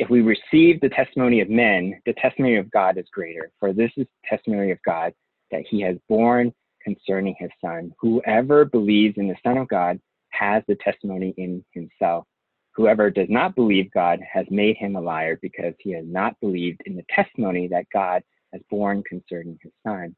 [0.00, 3.52] If we receive the testimony of men, the testimony of God is greater.
[3.60, 5.12] For this is the testimony of God
[5.50, 7.92] that he has borne concerning his son.
[8.00, 12.24] Whoever believes in the Son of God has the testimony in himself.
[12.76, 16.80] Whoever does not believe God has made him a liar because he has not believed
[16.86, 18.22] in the testimony that God
[18.54, 20.16] has borne concerning his son.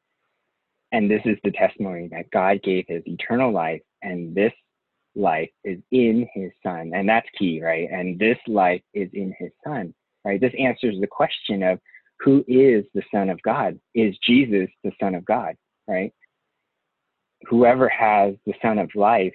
[0.93, 4.53] And this is the testimony that God gave his eternal life, and this
[5.15, 6.91] life is in his son.
[6.93, 7.89] And that's key, right?
[7.91, 9.93] And this life is in his son,
[10.25, 10.39] right?
[10.39, 11.79] This answers the question of
[12.19, 13.79] who is the son of God?
[13.93, 15.55] Is Jesus the son of God,
[15.87, 16.13] right?
[17.49, 19.33] Whoever has the son of life,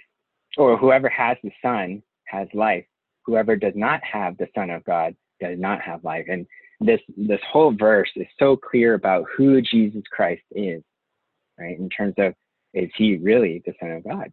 [0.57, 2.85] or whoever has the son has life.
[3.25, 6.27] Whoever does not have the son of God does not have life.
[6.29, 6.47] And
[6.81, 10.83] this this whole verse is so clear about who Jesus Christ is,
[11.59, 11.79] right?
[11.79, 12.35] In terms of
[12.75, 14.33] is he really the son of God?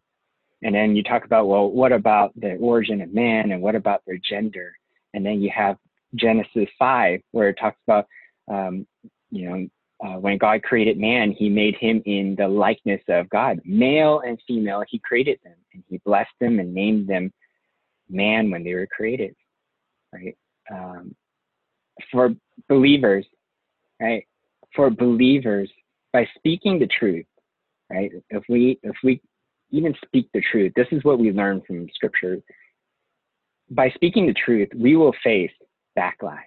[0.63, 4.01] And then you talk about, well, what about the origin of man and what about
[4.05, 4.73] their gender?
[5.13, 5.77] And then you have
[6.15, 8.07] Genesis 5, where it talks about,
[8.47, 8.87] um,
[9.31, 9.67] you know,
[10.03, 13.59] uh, when God created man, he made him in the likeness of God.
[13.63, 17.31] Male and female, he created them and he blessed them and named them
[18.09, 19.35] man when they were created,
[20.13, 20.37] right?
[20.71, 21.15] Um,
[22.11, 22.35] for
[22.67, 23.25] believers,
[24.01, 24.25] right?
[24.75, 25.69] For believers,
[26.11, 27.25] by speaking the truth,
[27.89, 28.11] right?
[28.29, 29.21] If we if we
[29.75, 30.73] even speak the truth.
[30.75, 32.37] This is what we learn from scripture.
[33.69, 35.51] By speaking the truth, we will face
[35.97, 36.39] backlash.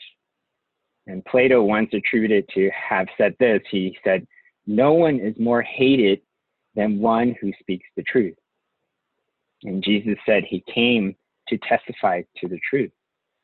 [1.06, 3.60] And Plato once attributed to have said this.
[3.70, 4.26] He said,
[4.66, 6.20] No one is more hated
[6.74, 8.36] than one who speaks the truth.
[9.64, 11.16] And Jesus said he came
[11.48, 12.92] to testify to the truth,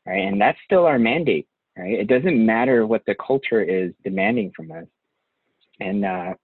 [0.07, 0.21] right?
[0.21, 1.99] And that's still our mandate, right?
[1.99, 4.85] It doesn't matter what the culture is demanding from us.
[5.81, 6.35] And uh,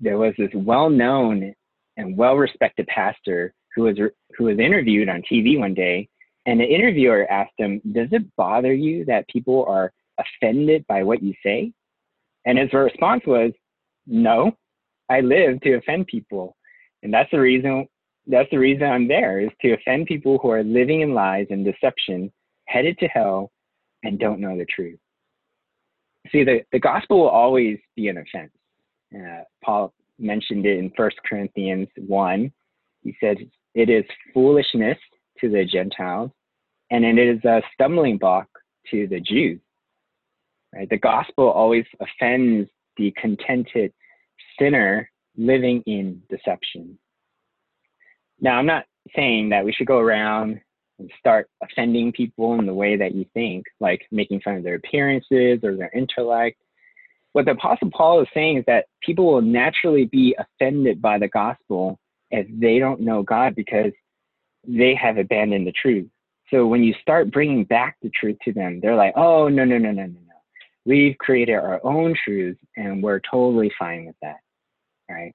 [0.00, 1.54] there was this well known
[2.00, 3.96] and well-respected pastor who was
[4.36, 6.08] who was interviewed on TV one day,
[6.46, 11.22] and the interviewer asked him, "Does it bother you that people are offended by what
[11.22, 11.72] you say?"
[12.46, 13.52] And his response was,
[14.06, 14.56] "No,
[15.08, 16.56] I live to offend people,
[17.02, 17.86] and that's the reason.
[18.26, 21.64] That's the reason I'm there is to offend people who are living in lies and
[21.64, 22.32] deception,
[22.66, 23.50] headed to hell,
[24.02, 24.98] and don't know the truth."
[26.30, 28.52] See, the, the gospel will always be an offense.
[29.14, 32.52] Uh, Paul mentioned it in First Corinthians 1.
[33.02, 33.38] He said,
[33.74, 34.04] It is
[34.34, 34.98] foolishness
[35.40, 36.30] to the Gentiles,
[36.90, 38.48] and it is a stumbling block
[38.90, 39.60] to the Jews.
[40.74, 40.88] Right?
[40.88, 43.92] The gospel always offends the contented
[44.58, 46.98] sinner living in deception.
[48.40, 48.84] Now, I'm not
[49.16, 50.60] saying that we should go around
[50.98, 54.74] and start offending people in the way that you think, like making fun of their
[54.74, 56.58] appearances or their intellect
[57.32, 61.28] what the Apostle Paul is saying is that people will naturally be offended by the
[61.28, 61.98] gospel
[62.30, 63.92] if they don't know God because
[64.66, 66.08] they have abandoned the truth.
[66.50, 69.78] So when you start bringing back the truth to them, they're like, oh, no, no,
[69.78, 70.18] no, no, no, no.
[70.84, 74.38] We've created our own truths and we're totally fine with that,
[75.08, 75.32] right?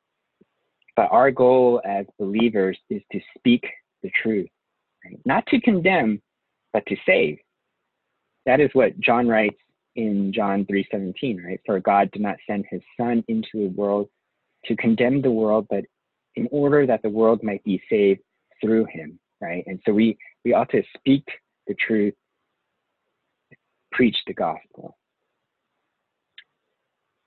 [0.95, 3.65] But our goal as believers is to speak
[4.03, 4.49] the truth,
[5.05, 5.19] right?
[5.25, 6.21] not to condemn,
[6.73, 7.37] but to save.
[8.45, 9.57] That is what John writes
[9.95, 11.59] in John 3:17, right?
[11.65, 14.09] For God did not send his son into the world
[14.65, 15.85] to condemn the world, but
[16.35, 18.21] in order that the world might be saved
[18.61, 19.63] through him, right?
[19.67, 21.25] And so we we ought to speak
[21.67, 22.13] the truth,
[23.91, 24.97] preach the gospel.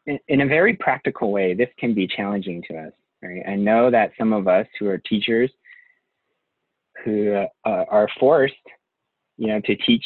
[0.07, 3.43] In, in a very practical way, this can be challenging to us, right?
[3.47, 5.51] I know that some of us who are teachers
[7.05, 8.55] who uh, are forced,
[9.37, 10.05] you know, to teach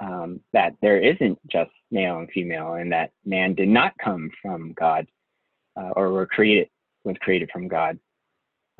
[0.00, 4.72] um, that there isn't just male and female, and that man did not come from
[4.72, 5.06] God,
[5.76, 6.68] uh, or were created
[7.04, 7.98] was created from God,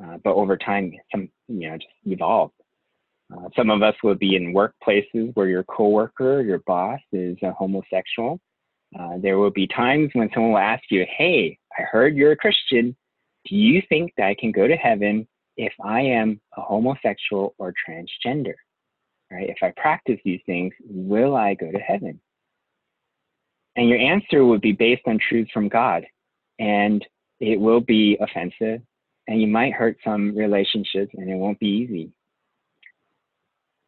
[0.03, 2.53] uh, but over time, some you know just evolved.
[3.35, 7.51] Uh, some of us will be in workplaces where your coworker, your boss, is a
[7.51, 8.39] homosexual.
[8.99, 12.37] Uh, there will be times when someone will ask you, "Hey, I heard you're a
[12.37, 12.95] Christian.
[13.45, 17.73] Do you think that I can go to heaven if I am a homosexual or
[17.87, 18.55] transgender?"
[19.31, 19.49] Right?
[19.49, 22.19] If I practice these things, will I go to heaven?
[23.75, 26.05] And your answer would be based on truths from God.
[26.59, 27.05] And
[27.39, 28.81] it will be offensive
[29.27, 32.11] and you might hurt some relationships and it won't be easy.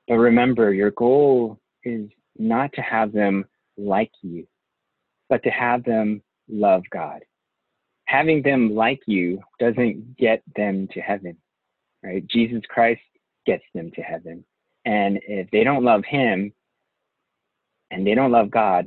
[0.08, 3.45] But remember, your goal is not to have them
[3.78, 4.47] like you,
[5.30, 7.21] but to have them love God.
[8.06, 11.38] Having them like you doesn't get them to heaven,
[12.04, 12.26] right?
[12.28, 13.02] Jesus Christ
[13.45, 14.45] gets them to heaven.
[14.88, 16.54] And if they don't love him
[17.91, 18.86] and they don't love God,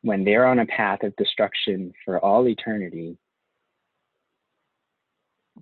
[0.00, 3.18] when they're on a path of destruction for all eternity,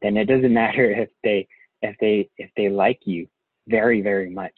[0.00, 1.48] then it doesn't matter if they
[1.82, 3.26] if they if they like you
[3.68, 4.54] very very much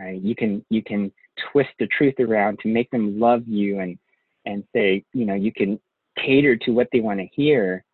[0.00, 0.20] right?
[0.20, 1.12] You can you can
[1.52, 3.98] twist the truth around to make them love you and
[4.46, 5.78] and say you know you can
[6.16, 7.84] cater to what they want to hear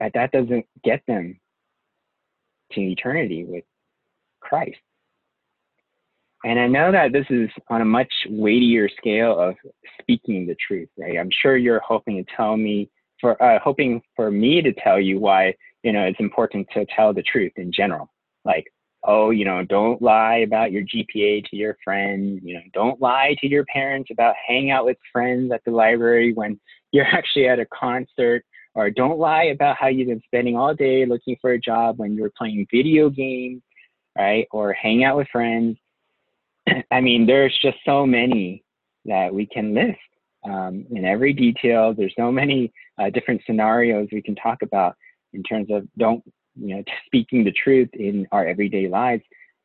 [0.00, 1.38] but that doesn't get them
[2.72, 3.64] to eternity with
[4.40, 4.78] christ
[6.44, 9.56] and I know that this is on a much weightier scale of
[10.00, 11.18] speaking the truth, right?
[11.18, 15.18] I'm sure you're hoping to tell me for uh, hoping for me to tell you
[15.18, 18.08] why you know it's important to tell the truth in general,
[18.44, 18.66] like
[19.04, 23.34] oh you know don't lie about your GPA to your friends, you know don't lie
[23.40, 26.60] to your parents about hanging out with friends at the library when
[26.92, 28.44] you're actually at a concert,
[28.76, 32.14] or don't lie about how you've been spending all day looking for a job when
[32.14, 33.60] you're playing video games,
[34.16, 34.46] right?
[34.52, 35.76] Or hang out with friends
[36.90, 38.64] I mean, there's just so many
[39.04, 39.98] that we can list
[40.44, 41.94] um, in every detail.
[41.94, 44.96] There's so many uh, different scenarios we can talk about
[45.32, 46.22] in terms of don't,
[46.56, 49.22] you know, speaking the truth in our everyday lives.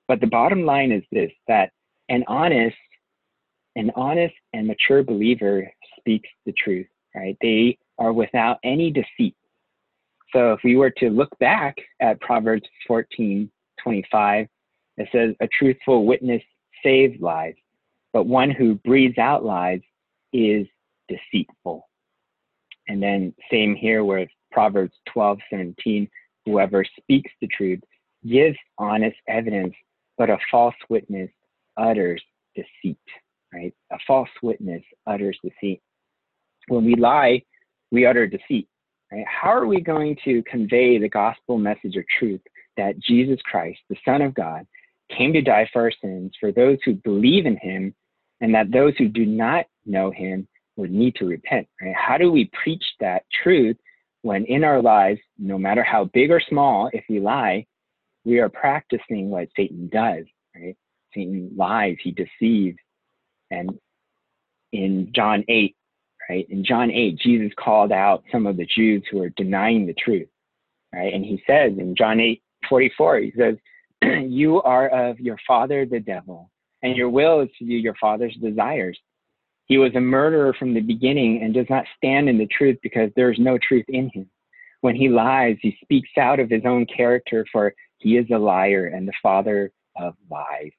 [0.08, 1.72] But the bottom line is this: that
[2.10, 2.76] an honest,
[3.76, 6.88] an honest and mature believer speaks the truth.
[7.16, 7.38] Right?
[7.42, 9.36] They are without any deceit.
[10.34, 13.50] So if we were to look back at Proverbs 14,
[13.84, 14.48] 25,
[14.98, 16.42] it says, a truthful witness
[16.84, 17.58] saves lives,
[18.12, 19.82] but one who breathes out lies
[20.32, 20.67] is
[21.08, 21.88] deceitful.
[22.88, 26.10] And then same here with Proverbs 12, 17,
[26.46, 27.80] whoever speaks the truth
[28.28, 29.74] gives honest evidence,
[30.17, 31.30] but a false witness
[31.78, 32.22] utters
[32.56, 32.98] deceit,
[33.54, 33.74] right?
[33.91, 35.82] A false witness utters deceit.
[36.67, 37.43] When we lie,
[37.91, 38.67] we utter deceit,
[39.12, 39.26] right?
[39.28, 42.41] How are we going to convey the gospel message of truth
[42.78, 44.65] that Jesus Christ, the Son of God,
[45.17, 47.93] came to die for our sins for those who believe in him
[48.41, 51.95] and that those who do not know him would need to repent right?
[51.95, 53.78] How do we preach that truth
[54.21, 57.65] when in our lives no matter how big or small if we lie
[58.26, 60.76] we are practicing what satan does right?
[61.13, 62.78] Satan lies he deceives.
[63.52, 63.71] And
[64.71, 65.76] in john 8
[66.30, 69.93] right in john 8 jesus called out some of the jews who are denying the
[69.93, 70.28] truth
[70.93, 71.13] right?
[71.13, 73.56] And he says in john 8 44 he says
[74.28, 76.50] you are of your father, the devil,
[76.82, 78.98] and your will is to do your father's desires.
[79.66, 83.10] He was a murderer from the beginning and does not stand in the truth because
[83.16, 84.30] there is no truth in him.
[84.82, 88.88] When he lies, he speaks out of his own character, for he is a liar
[88.88, 90.72] and the father of lies.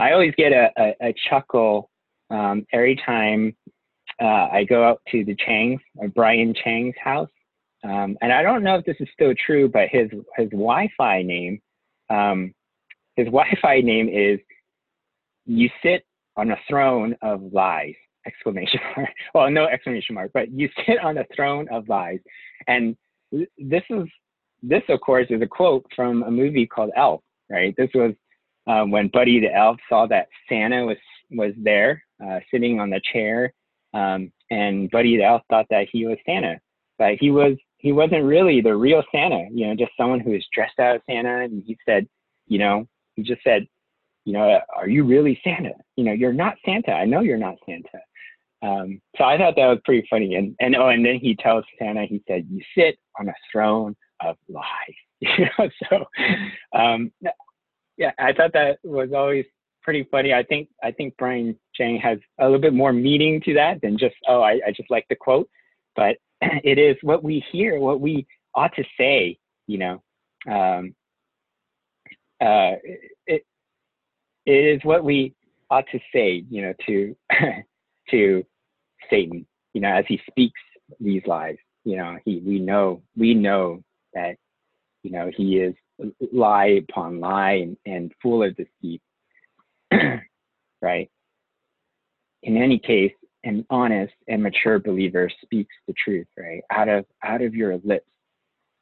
[0.00, 1.90] I always get a, a, a chuckle
[2.30, 3.54] um, every time
[4.20, 7.30] uh, I go out to the Chang's, or Brian Chang's house,
[7.84, 11.60] um, and I don't know if this is still true, but his his Wi-Fi name,
[12.10, 12.54] um,
[13.16, 14.40] his Wi-Fi name is
[15.46, 16.04] "You sit
[16.36, 17.94] on a throne of lies!"
[18.26, 19.10] Exclamation mark.
[19.34, 22.20] Well, no exclamation mark, but you sit on a throne of lies.
[22.66, 22.96] And
[23.30, 24.08] this is
[24.62, 27.20] this, of course, is a quote from a movie called Elf.
[27.50, 27.74] Right.
[27.76, 28.14] This was
[28.66, 30.96] um, when Buddy the elf saw that Santa was
[31.30, 33.52] was there, uh, sitting on the chair,
[33.92, 36.58] um, and Buddy the elf thought that he was Santa,
[36.98, 39.46] but he was he wasn't really the real Santa.
[39.52, 42.08] You know, just someone who was dressed out as Santa, and he said,
[42.46, 43.66] you know, he just said,
[44.24, 45.74] you know, are you really Santa?
[45.94, 46.92] You know, you're not Santa.
[46.92, 48.00] I know you're not Santa.
[48.62, 50.34] Um, so I thought that was pretty funny.
[50.34, 53.94] And and oh, and then he tells Santa, he said, "You sit on a throne
[54.20, 54.64] of lies."
[55.20, 57.12] you know, so um,
[57.98, 59.44] yeah, I thought that was always
[59.82, 60.32] pretty funny.
[60.32, 63.98] I think I think Brian Chang has a little bit more meaning to that than
[63.98, 65.50] just oh, I, I just like the quote,
[65.94, 66.16] but
[66.64, 69.38] it is what we hear, what we ought to say.
[69.66, 70.02] You know,
[70.50, 70.94] um,
[72.40, 72.76] uh,
[73.26, 73.44] it
[74.46, 75.34] it is what we
[75.70, 76.44] ought to say.
[76.48, 77.16] You know, to
[78.10, 78.44] to
[79.10, 80.60] Satan, you know, as he speaks
[81.00, 83.82] these lies, you know, he we know we know
[84.14, 84.36] that,
[85.02, 85.74] you know, he is
[86.32, 89.00] lie upon lie and, and full of deceit.
[90.82, 91.10] right?
[92.42, 93.12] In any case,
[93.44, 96.62] an honest and mature believer speaks the truth, right?
[96.70, 98.08] Out of out of your lips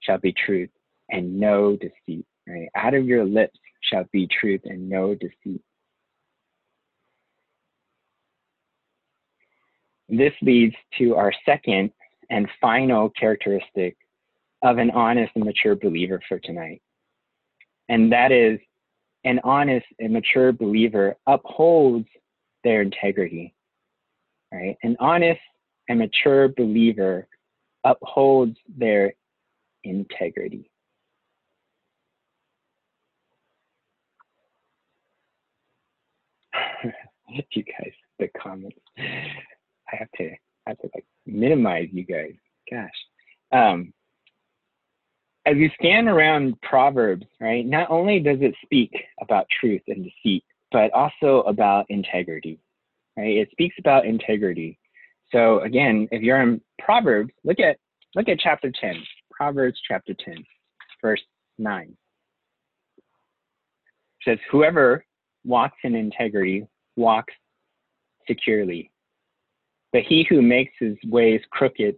[0.00, 0.70] shall be truth
[1.10, 2.68] and no deceit, right?
[2.74, 5.62] Out of your lips shall be truth and no deceit.
[10.08, 11.90] This leads to our second
[12.30, 13.96] and final characteristic
[14.62, 16.82] of an honest and mature believer for tonight.
[17.88, 18.58] And that is
[19.24, 22.06] an honest and mature believer upholds
[22.64, 23.54] their integrity,
[24.52, 24.76] right?
[24.82, 25.40] An honest
[25.88, 27.26] and mature believer
[27.84, 29.14] upholds their
[29.84, 30.70] integrity.
[37.50, 38.78] you guys, the comments.
[38.98, 40.30] I have to
[40.66, 42.34] I have to like minimize you guys.
[42.70, 42.90] Gosh.
[43.52, 43.92] Um,
[45.44, 50.44] as you scan around Proverbs, right, not only does it speak about truth and deceit,
[50.70, 52.60] but also about integrity,
[53.16, 53.36] right?
[53.36, 54.78] It speaks about integrity.
[55.30, 57.78] So again, if you're in Proverbs, look at
[58.14, 58.94] look at chapter 10,
[59.30, 60.44] Proverbs chapter 10,
[61.00, 61.22] verse
[61.58, 61.96] 9.
[62.98, 63.04] It
[64.24, 65.04] says, Whoever
[65.44, 67.32] walks in integrity walks
[68.28, 68.90] securely,
[69.92, 71.96] but he who makes his ways crooked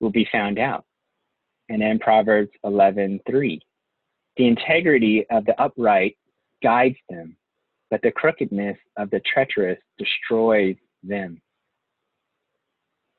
[0.00, 0.84] will be found out.
[1.68, 3.60] And then Proverbs 11:3.
[4.36, 6.16] The integrity of the upright
[6.62, 7.36] guides them,
[7.90, 11.40] but the crookedness of the treacherous destroys them.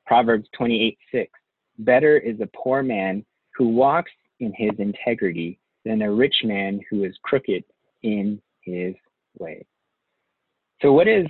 [0.06, 1.30] Proverbs 28:6.
[1.78, 7.04] Better is a poor man who walks in his integrity than a rich man who
[7.04, 7.64] is crooked
[8.02, 8.94] in his
[9.38, 9.64] way.
[10.80, 11.26] So, what is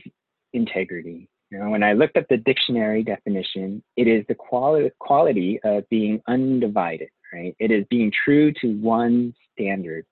[0.52, 1.28] integrity?
[1.50, 5.88] You know, when I looked up the dictionary definition, it is the quali- quality of
[5.88, 7.56] being undivided, right?
[7.58, 10.04] It is being true to one standard.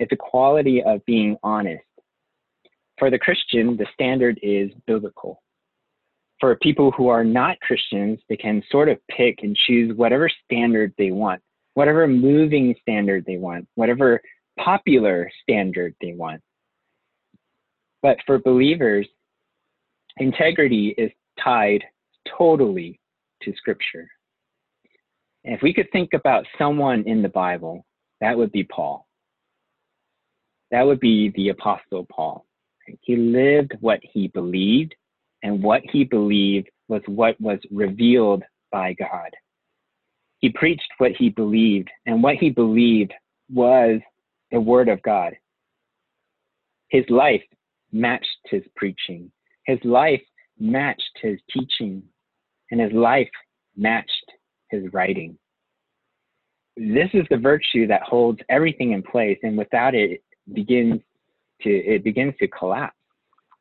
[0.00, 1.84] It's a quality of being honest.
[3.02, 5.42] For the Christian, the standard is biblical.
[6.38, 10.94] For people who are not Christians, they can sort of pick and choose whatever standard
[10.96, 11.42] they want,
[11.74, 14.20] whatever moving standard they want, whatever
[14.56, 16.40] popular standard they want.
[18.02, 19.08] But for believers,
[20.18, 21.10] integrity is
[21.42, 21.82] tied
[22.38, 23.00] totally
[23.42, 24.08] to scripture.
[25.44, 27.84] And if we could think about someone in the Bible,
[28.20, 29.08] that would be Paul.
[30.70, 32.46] That would be the Apostle Paul.
[33.00, 34.94] He lived what he believed,
[35.42, 39.30] and what he believed was what was revealed by God.
[40.38, 43.12] He preached what he believed, and what he believed
[43.52, 44.00] was
[44.50, 45.34] the Word of God.
[46.88, 47.42] His life
[47.92, 49.30] matched his preaching.
[49.66, 50.22] His life
[50.58, 52.02] matched his teaching,
[52.70, 53.30] and his life
[53.76, 54.32] matched
[54.70, 55.38] his writing.
[56.76, 61.00] This is the virtue that holds everything in place, and without it, begins
[61.62, 62.96] to it begins to collapse.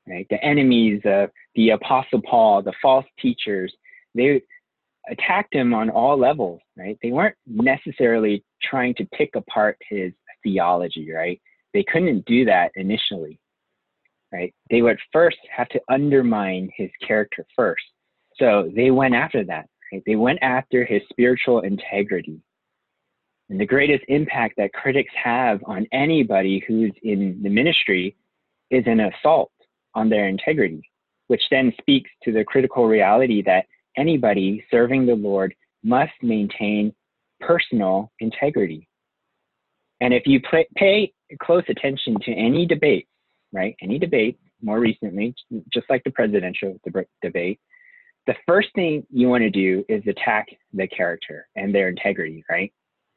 [0.07, 0.27] Right?
[0.29, 3.73] The enemies of the Apostle Paul, the false teachers,
[4.15, 4.41] they
[5.09, 6.61] attacked him on all levels.
[6.77, 6.97] Right?
[7.01, 10.11] They weren't necessarily trying to pick apart his
[10.43, 11.11] theology.
[11.11, 11.41] Right?
[11.73, 13.39] They couldn't do that initially
[14.32, 14.53] right?
[14.69, 17.84] They would first have to undermine his character first.
[18.38, 19.67] So they went after that.
[19.91, 20.03] Right?
[20.05, 22.39] They went after his spiritual integrity.
[23.52, 28.16] And the greatest impact that critics have on anybody who's in the ministry
[28.72, 29.52] is an assault
[29.93, 30.82] on their integrity,
[31.28, 33.66] which then speaks to the critical reality that
[33.97, 36.95] anybody serving the Lord must maintain
[37.39, 38.88] personal integrity.
[39.99, 40.41] And if you
[40.76, 43.08] pay close attention to any debate
[43.54, 43.76] right?
[43.82, 45.36] Any debate more recently,
[45.74, 46.78] just like the presidential
[47.22, 47.60] debate,
[48.28, 52.72] the first thing you want to do is attack the character and their integrity, right?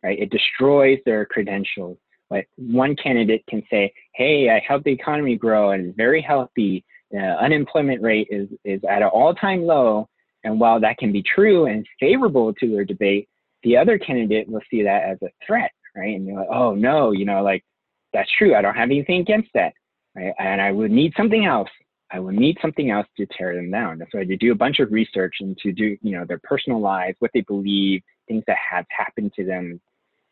[0.05, 0.18] Right?
[0.20, 1.98] It destroys their credentials
[2.30, 6.84] Like one candidate can say, "Hey, I helped the economy grow and very healthy.
[7.11, 10.09] The unemployment rate is is at an all-time low."
[10.44, 13.28] And while that can be true and favorable to their debate,
[13.62, 16.14] the other candidate will see that as a threat, right?
[16.16, 17.64] And you're like, "Oh no, you know, like
[18.12, 18.55] that's true.
[18.55, 19.72] I don't have anything against that,
[20.14, 20.34] right?
[20.38, 21.70] And I would need something else.
[22.11, 23.98] I would need something else to tear them down.
[23.98, 26.80] That's why they do a bunch of research and to do you know their personal
[26.80, 29.80] lives, what they believe, things that have happened to them,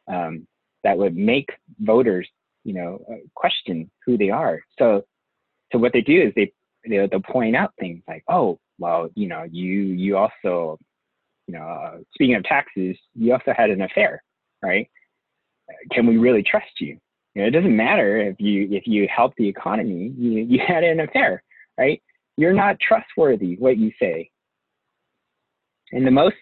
[0.08, 0.46] um,
[0.84, 1.50] that would make
[1.80, 2.28] voters,
[2.64, 4.60] you know, uh, question who they are.
[4.78, 5.04] So,
[5.72, 6.52] so what they do is they
[6.88, 10.78] they they'll point out things like, oh, well, you know, you you also,
[11.46, 14.22] you know, uh, speaking of taxes, you also had an affair,
[14.62, 14.88] right?
[15.92, 16.98] Can we really trust you?
[17.34, 20.84] You know, it doesn't matter if you if you help the economy, you you had
[20.84, 21.42] an affair,
[21.78, 22.02] right?
[22.36, 23.56] You're not trustworthy.
[23.56, 24.30] What you say.
[25.92, 26.36] And the most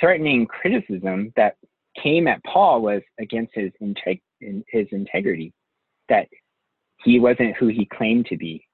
[0.00, 1.56] threatening criticism that
[2.00, 5.52] came at Paul was against his integ- his integrity,
[6.08, 6.28] that
[7.02, 8.66] he wasn't who he claimed to be,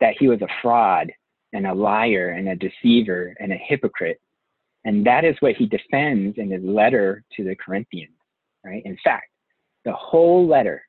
[0.00, 1.12] that he was a fraud
[1.52, 4.20] and a liar and a deceiver and a hypocrite.
[4.84, 8.14] And that is what he defends in his letter to the Corinthians,
[8.64, 8.82] right?
[8.84, 9.28] In fact,
[9.84, 10.82] the whole letter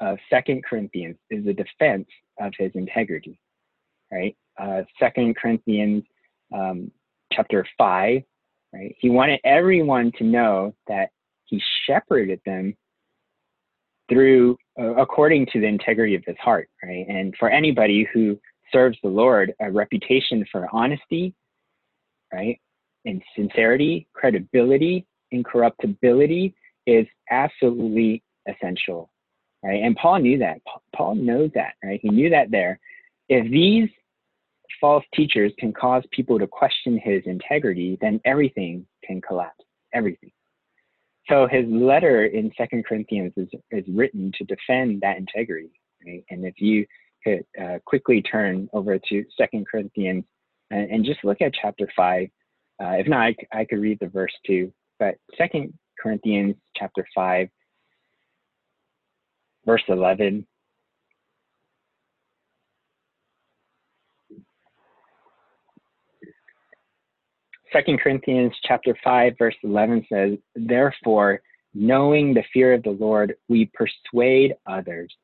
[0.00, 2.08] of Second Corinthians is a defense
[2.40, 3.38] of his integrity,
[4.12, 4.36] right?
[4.60, 6.04] Uh, Second Corinthians
[6.54, 6.90] um,
[7.32, 8.22] chapter five,
[8.72, 8.94] right?
[8.98, 11.10] He wanted everyone to know that
[11.48, 12.76] he shepherded them
[14.08, 17.06] through uh, according to the integrity of his heart, right?
[17.08, 18.38] And for anybody who
[18.72, 21.34] serves the Lord, a reputation for honesty,
[22.32, 22.58] right,
[23.04, 26.54] and sincerity, credibility, incorruptibility
[26.86, 29.10] is absolutely essential,
[29.62, 29.82] right?
[29.82, 30.60] And Paul knew that.
[30.94, 32.00] Paul knows that, right?
[32.02, 32.78] He knew that there.
[33.28, 33.88] If these
[34.80, 39.64] false teachers can cause people to question his integrity, then everything can collapse.
[39.92, 40.30] Everything.
[41.28, 45.70] So his letter in Second Corinthians is, is written to defend that integrity.
[46.06, 46.24] Right?
[46.30, 46.86] And if you
[47.22, 50.24] could uh, quickly turn over to Second Corinthians
[50.70, 52.28] and, and, just look at chapter five.
[52.80, 54.72] Uh, if not, I, I could read the verse too.
[54.98, 57.48] But Second Corinthians chapter five,
[59.66, 60.46] verse eleven.
[67.72, 71.42] Second Corinthians chapter 5 verse 11 says, "Therefore,
[71.74, 75.14] knowing the fear of the Lord, we persuade others.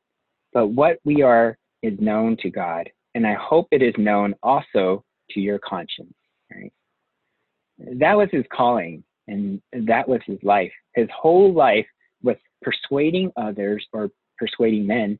[0.53, 5.03] But what we are is known to God, and I hope it is known also
[5.31, 6.15] to your conscience."
[6.53, 6.71] Right?
[7.77, 10.73] That was his calling, and that was his life.
[10.93, 11.87] His whole life
[12.21, 15.19] was persuading others or persuading men,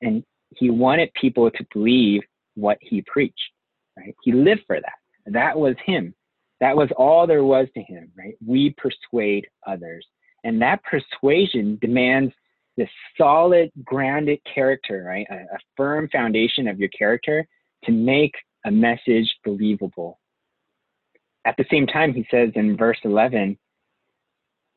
[0.00, 0.24] and
[0.56, 3.52] he wanted people to believe what he preached.
[3.96, 4.16] Right?
[4.22, 4.98] He lived for that.
[5.26, 6.14] That was him
[6.60, 8.34] that was all there was to him, right?
[8.44, 10.06] We persuade others.
[10.44, 12.32] And that persuasion demands
[12.76, 15.26] this solid, grounded character, right?
[15.30, 17.46] A, a firm foundation of your character
[17.84, 18.34] to make
[18.64, 20.18] a message believable.
[21.44, 23.58] At the same time, he says in verse 11,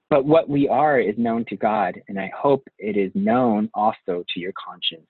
[0.09, 4.23] but what we are is known to God, and I hope it is known also
[4.34, 5.07] to your conscience.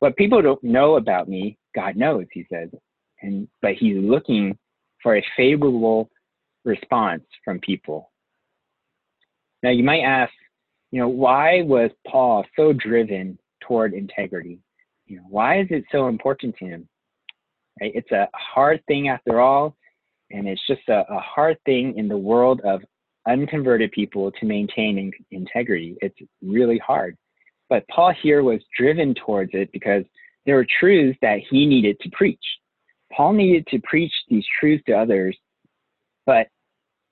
[0.00, 2.70] What people don't know about me, God knows, he says,
[3.20, 4.56] and but he's looking
[5.02, 6.10] for a favorable
[6.64, 8.10] response from people.
[9.62, 10.32] Now, you might ask,
[10.90, 14.60] you know, why was Paul so driven toward integrity?
[15.06, 16.88] You know, why is it so important to him?
[17.80, 17.92] Right?
[17.94, 19.76] It's a hard thing after all,
[20.30, 22.82] and it's just a, a hard thing in the world of
[23.26, 25.96] unconverted people to maintain in, integrity.
[26.00, 27.16] It's really hard.
[27.68, 30.04] But Paul here was driven towards it because
[30.46, 32.42] there were truths that he needed to preach.
[33.12, 35.36] Paul needed to preach these truths to others,
[36.26, 36.48] but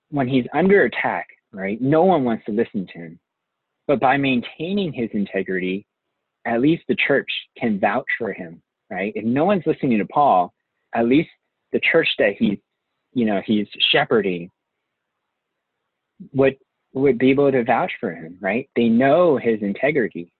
[0.09, 3.19] when he's under attack, right, no one wants to listen to him.
[3.87, 5.85] But by maintaining his integrity,
[6.45, 9.11] at least the church can vouch for him, right?
[9.15, 10.53] If no one's listening to Paul,
[10.93, 11.29] at least
[11.71, 12.57] the church that he's,
[13.13, 14.49] you know, he's shepherding
[16.33, 16.55] would
[16.93, 18.69] would be able to vouch for him, right?
[18.75, 20.31] They know his integrity.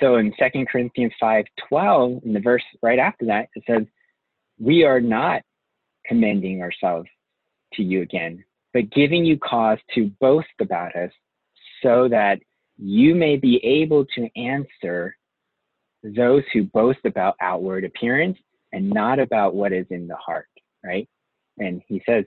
[0.00, 3.82] So in 2 Corinthians 5 12, in the verse right after that, it says,
[4.58, 5.42] we are not
[6.06, 7.08] commending ourselves
[7.74, 11.12] to you again, but giving you cause to boast about us
[11.82, 12.38] so that
[12.76, 15.16] you may be able to answer
[16.02, 18.38] those who boast about outward appearance
[18.72, 20.48] and not about what is in the heart,
[20.84, 21.08] right?
[21.58, 22.24] And he says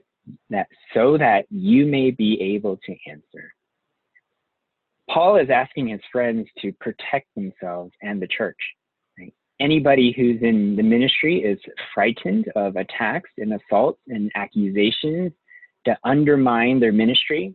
[0.50, 3.54] that so that you may be able to answer.
[5.10, 8.58] Paul is asking his friends to protect themselves and the church
[9.62, 11.58] anybody who's in the ministry is
[11.94, 15.32] frightened of attacks and assaults and accusations
[15.86, 17.54] to undermine their ministry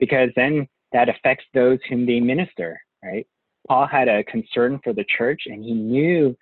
[0.00, 3.26] because then that affects those whom they minister right?
[3.68, 6.36] Paul had a concern for the church and he knew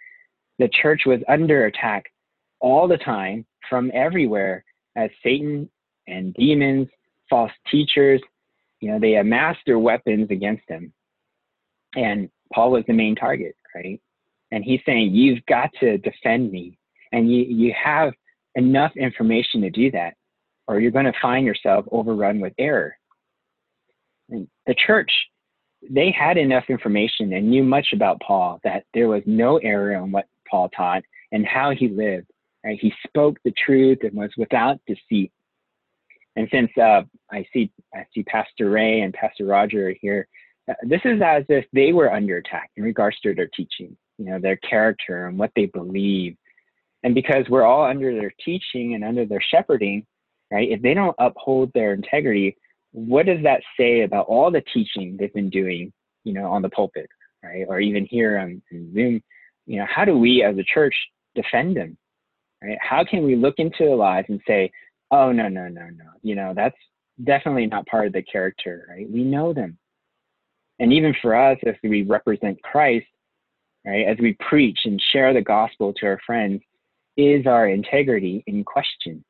[0.59, 2.05] the church was under attack
[2.61, 4.65] all the time from everywhere
[4.97, 5.69] as Satan
[6.07, 6.89] and demons,
[7.29, 8.21] false teachers,
[8.81, 10.93] you know, they amassed their weapons against him.
[11.95, 14.01] And Paul was the main target, right?
[14.53, 16.79] And he's saying, You've got to defend me.
[17.11, 18.13] And you, you have
[18.55, 20.15] enough information to do that,
[20.69, 22.97] or you're going to find yourself overrun with error.
[24.29, 25.11] And the church,
[25.91, 30.13] they had enough information and knew much about Paul that there was no error in
[30.13, 32.29] what Paul taught and how he lived.
[32.65, 32.79] Right?
[32.81, 35.33] He spoke the truth and was without deceit.
[36.37, 40.29] And since uh, I see I see Pastor Ray and Pastor Roger here,
[40.71, 44.31] uh, this is as if they were under attack in regards to their teaching, you
[44.31, 46.37] know, their character and what they believe.
[47.03, 50.07] And because we're all under their teaching and under their shepherding,
[50.53, 50.71] right?
[50.71, 52.57] If they don't uphold their integrity,
[52.93, 55.93] what does that say about all the teaching they've been doing,
[56.23, 57.09] you know, on the pulpit,
[57.43, 57.65] right?
[57.69, 59.21] Or even here on, on Zoom,
[59.67, 60.95] you know, how do we as a church
[61.35, 61.99] defend them,
[62.63, 62.79] right?
[62.81, 64.71] How can we look into their lives and say,
[65.11, 66.77] oh, no, no, no, no, you know, that's
[67.25, 69.11] definitely not part of the character, right?
[69.11, 69.79] We know them.
[70.79, 73.07] And even for us, as we represent Christ,
[73.85, 76.63] right, as we preach and share the gospel to our friends,
[77.17, 79.25] is our integrity in question,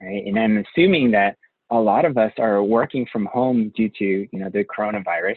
[0.00, 0.24] right?
[0.26, 1.36] And I'm assuming that
[1.70, 5.36] a lot of us are working from home due to, you know, the coronavirus.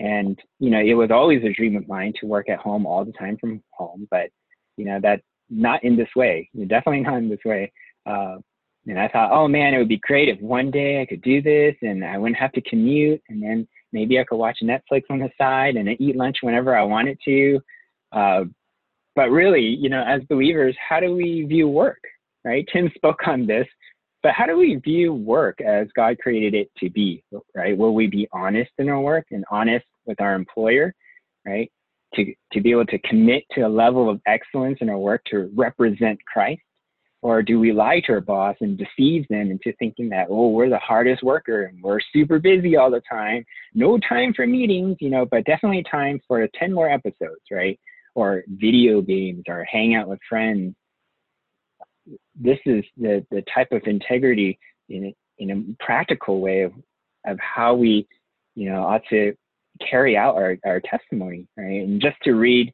[0.00, 3.04] And, you know, it was always a dream of mine to work at home all
[3.04, 4.30] the time from home, but,
[4.76, 7.72] you know, that not in this way, definitely not in this way.
[8.06, 8.38] Uh,
[8.86, 11.40] and I thought, oh man, it would be great if one day I could do
[11.40, 13.22] this and I wouldn't have to commute.
[13.28, 16.82] And then maybe I could watch Netflix on the side and eat lunch whenever I
[16.82, 17.60] wanted to.
[18.12, 18.44] Uh,
[19.14, 22.00] but really, you know, as believers, how do we view work,
[22.44, 22.66] right?
[22.72, 23.66] Tim spoke on this,
[24.22, 27.22] but how do we view work as God created it to be,
[27.54, 27.76] right?
[27.76, 30.94] Will we be honest in our work and honest with our employer,
[31.46, 31.70] right?
[32.14, 35.50] To, to be able to commit to a level of excellence in our work to
[35.54, 36.62] represent Christ?
[37.22, 40.68] Or do we lie to our boss and deceive them into thinking that, oh, we're
[40.68, 43.44] the hardest worker and we're super busy all the time,
[43.74, 47.78] no time for meetings, you know, but definitely time for 10 more episodes, right?
[48.16, 50.74] Or video games or hang out with friends.
[52.34, 54.58] This is the, the type of integrity
[54.88, 56.72] in in a practical way of,
[57.26, 58.06] of how we,
[58.54, 59.34] you know, ought to
[59.90, 61.82] carry out our, our testimony, right?
[61.82, 62.72] And just to read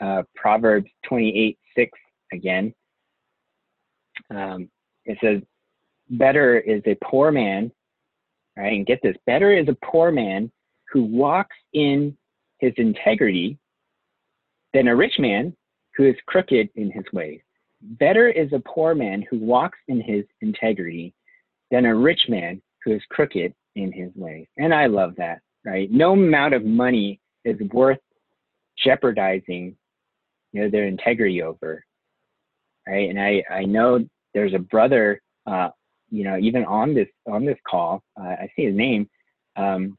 [0.00, 1.90] uh, Proverbs 28 6
[2.32, 2.74] again
[4.34, 4.68] um,
[5.04, 5.42] it says,
[6.10, 7.70] better is a poor man,
[8.56, 8.72] right?
[8.72, 10.50] And get this, better is a poor man
[10.92, 12.16] who walks in
[12.58, 13.58] his integrity
[14.74, 15.54] than a rich man
[15.96, 17.40] who is crooked in his ways.
[17.80, 21.14] Better is a poor man who walks in his integrity
[21.70, 24.46] than a rich man who is crooked in his ways.
[24.56, 25.90] And I love that, right?
[25.90, 27.98] No amount of money is worth
[28.82, 29.76] jeopardizing
[30.52, 31.84] you know, their integrity over
[32.88, 33.10] right?
[33.10, 34.04] And I I know
[34.34, 35.70] there's a brother, uh,
[36.10, 39.08] you know, even on this on this call, uh, I see his name,
[39.56, 39.96] um,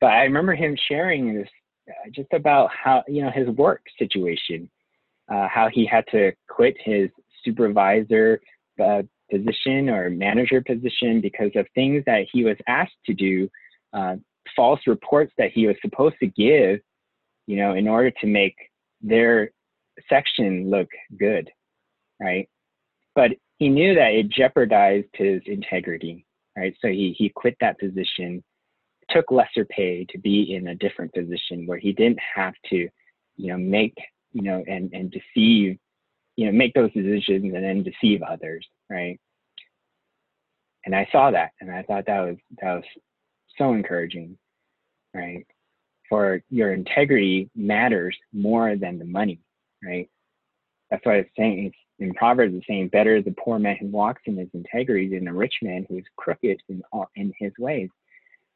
[0.00, 1.48] but I remember him sharing this
[1.88, 4.70] uh, just about how you know his work situation,
[5.32, 7.10] uh, how he had to quit his
[7.44, 8.40] supervisor
[8.82, 13.48] uh, position or manager position because of things that he was asked to do,
[13.92, 14.16] uh,
[14.54, 16.80] false reports that he was supposed to give,
[17.46, 18.56] you know, in order to make
[19.00, 19.50] their
[20.08, 20.88] section look
[21.18, 21.50] good,
[22.20, 22.48] right?
[23.14, 26.74] But he knew that it jeopardized his integrity, right?
[26.80, 28.42] So he, he quit that position,
[29.10, 32.88] took lesser pay to be in a different position where he didn't have to,
[33.36, 33.96] you know, make,
[34.32, 35.78] you know, and, and deceive,
[36.36, 39.20] you know, make those decisions and then deceive others, right?
[40.84, 42.84] And I saw that and I thought that was, that was
[43.58, 44.38] so encouraging,
[45.14, 45.46] right?
[46.08, 49.40] For your integrity matters more than the money,
[49.84, 50.08] right?
[50.90, 54.36] That's why was saying in Proverbs it's saying better a poor man who walks in
[54.36, 57.88] his integrity than a rich man who is crooked in all, in his ways.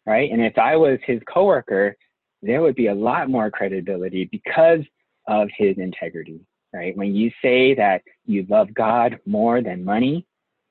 [0.06, 0.30] Right?
[0.30, 1.96] And if I was his coworker,
[2.42, 4.80] there would be a lot more credibility because
[5.26, 6.40] of his integrity.
[6.72, 6.96] Right?
[6.96, 10.26] When you say that you love God more than money,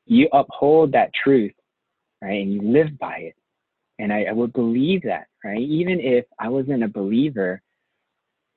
[0.05, 1.53] you uphold that truth,
[2.22, 2.41] right?
[2.41, 3.36] And you live by it.
[3.97, 5.61] And I, I would believe that, right?
[5.61, 7.61] Even if I wasn't a believer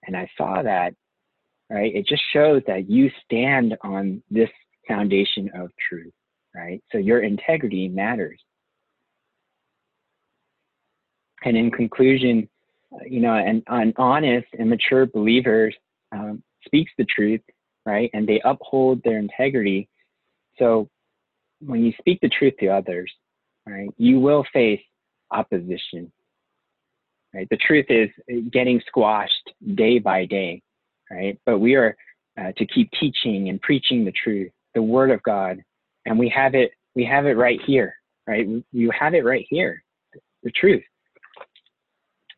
[0.07, 0.95] and I saw that,
[1.71, 1.95] right?
[1.95, 4.51] It just shows that you stand on this
[4.87, 6.13] foundation of truth,
[6.55, 6.83] right?
[6.93, 8.41] So your integrity matters.
[11.45, 12.49] And in conclusion,
[12.93, 15.71] uh, you know, an, an honest and mature believer
[16.11, 17.43] um, speaks the truth,
[17.87, 18.11] right?
[18.13, 19.89] And they uphold their integrity.
[20.59, 20.89] So
[21.61, 23.13] when you speak the truth to others,
[23.67, 24.81] right, you will face
[25.31, 26.11] opposition,
[27.35, 27.49] right?
[27.51, 28.09] The truth is
[28.51, 30.63] getting squashed day by day,
[31.11, 31.39] right?
[31.47, 31.97] But we are
[32.39, 35.63] uh, to keep teaching and preaching the truth, the Word of God,
[36.07, 36.73] and we have it.
[36.95, 37.95] We have it right here,
[38.27, 38.47] right?
[38.73, 39.83] You have it right here,
[40.43, 40.83] the truth,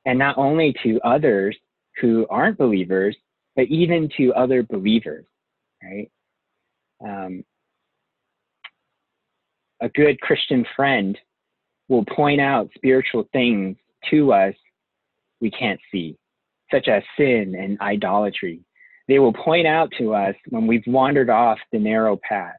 [0.07, 1.57] and not only to others
[2.01, 3.17] who aren't believers,
[3.57, 5.27] but even to other believers,
[5.83, 6.11] right?
[7.05, 7.45] Um,
[9.81, 11.19] a good Christian friend
[11.89, 13.77] will point out spiritual things
[14.11, 14.55] to us
[15.41, 16.17] we can't see,
[16.71, 18.61] such as sin and idolatry.
[19.09, 22.55] They will point out to us when we've wandered off the narrow path.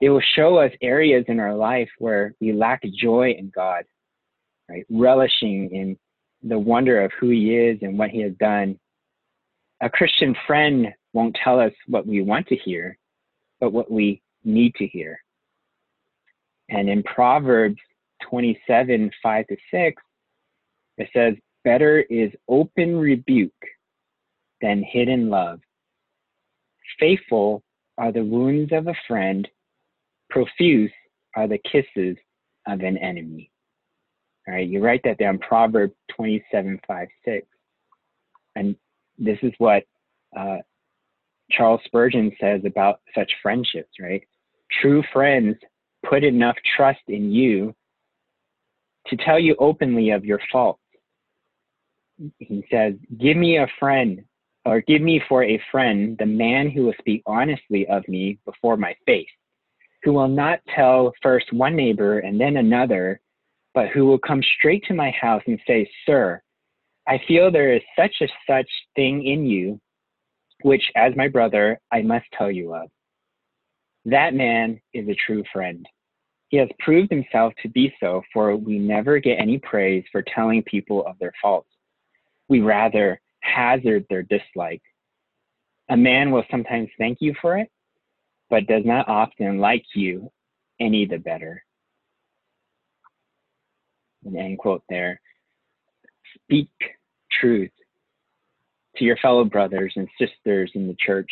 [0.00, 3.84] They will show us areas in our life where we lack joy in God,
[4.68, 4.84] right?
[4.90, 5.98] Relishing in
[6.42, 8.78] the wonder of who He is and what He has done.
[9.80, 12.96] A Christian friend won't tell us what we want to hear,
[13.60, 15.20] but what we need to hear.
[16.68, 17.80] And in Proverbs
[18.28, 20.02] 27 5 to 6,
[20.98, 21.34] it says,
[21.68, 23.52] Better is open rebuke
[24.62, 25.60] than hidden love.
[26.98, 27.62] Faithful
[27.98, 29.46] are the wounds of a friend,
[30.30, 30.90] profuse
[31.36, 32.16] are the kisses
[32.66, 33.50] of an enemy.
[34.46, 37.46] All right, you write that down, Proverbs 27 5 6.
[38.56, 38.74] And
[39.18, 39.82] this is what
[40.34, 40.60] uh,
[41.50, 44.26] Charles Spurgeon says about such friendships, right?
[44.80, 45.54] True friends
[46.08, 47.74] put enough trust in you
[49.08, 50.77] to tell you openly of your faults.
[52.38, 54.24] He says, Give me a friend,
[54.64, 58.76] or give me for a friend the man who will speak honestly of me before
[58.76, 59.28] my face,
[60.02, 63.20] who will not tell first one neighbor and then another,
[63.74, 66.42] but who will come straight to my house and say, Sir,
[67.06, 69.80] I feel there is such a such thing in you,
[70.62, 72.88] which as my brother I must tell you of.
[74.04, 75.86] That man is a true friend.
[76.48, 80.62] He has proved himself to be so, for we never get any praise for telling
[80.62, 81.68] people of their faults.
[82.48, 84.82] We rather hazard their dislike.
[85.90, 87.70] A man will sometimes thank you for it,
[88.50, 90.30] but does not often like you
[90.80, 91.62] any the better.
[94.24, 95.20] An end quote there.
[96.34, 96.70] Speak
[97.40, 97.70] truth
[98.96, 101.30] to your fellow brothers and sisters in the church.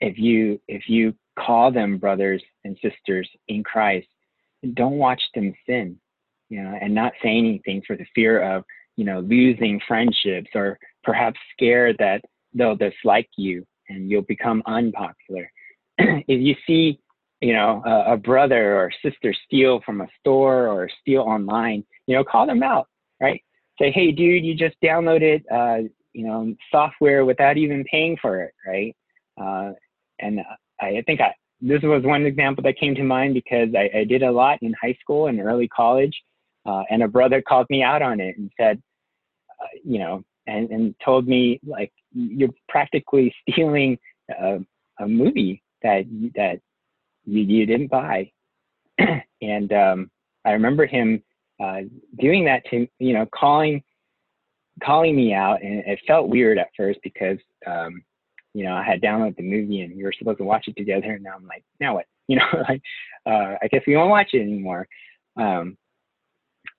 [0.00, 4.08] If you if you call them brothers and sisters in Christ,
[4.74, 5.98] don't watch them sin,
[6.48, 8.64] you know, and not say anything for the fear of,
[8.98, 12.20] you know, losing friendships or perhaps scared that
[12.52, 15.50] they'll dislike you and you'll become unpopular.
[15.98, 16.98] if you see,
[17.40, 22.16] you know, a, a brother or sister steal from a store or steal online, you
[22.16, 22.88] know, call them out,
[23.20, 23.40] right?
[23.80, 28.52] Say, hey, dude, you just downloaded, uh, you know, software without even paying for it,
[28.66, 28.96] right?
[29.40, 29.74] Uh,
[30.18, 30.40] and
[30.80, 34.24] I think I, this was one example that came to mind because I, I did
[34.24, 36.20] a lot in high school and early college,
[36.66, 38.82] uh, and a brother called me out on it and said,
[39.84, 43.98] you know, and, and told me like you're practically stealing
[44.30, 44.58] a,
[45.00, 46.04] a movie that
[46.34, 46.60] that
[47.24, 48.30] you, you didn't buy,
[49.42, 50.10] and um,
[50.44, 51.22] I remember him
[51.62, 51.80] uh,
[52.20, 53.82] doing that to you know calling
[54.82, 58.02] calling me out, and it felt weird at first because um,
[58.54, 61.12] you know, I had downloaded the movie and we were supposed to watch it together.
[61.12, 62.06] And now I'm like, now what?
[62.30, 62.82] You know, like,
[63.24, 64.86] uh, I guess we won't watch it anymore.
[65.38, 65.78] Um,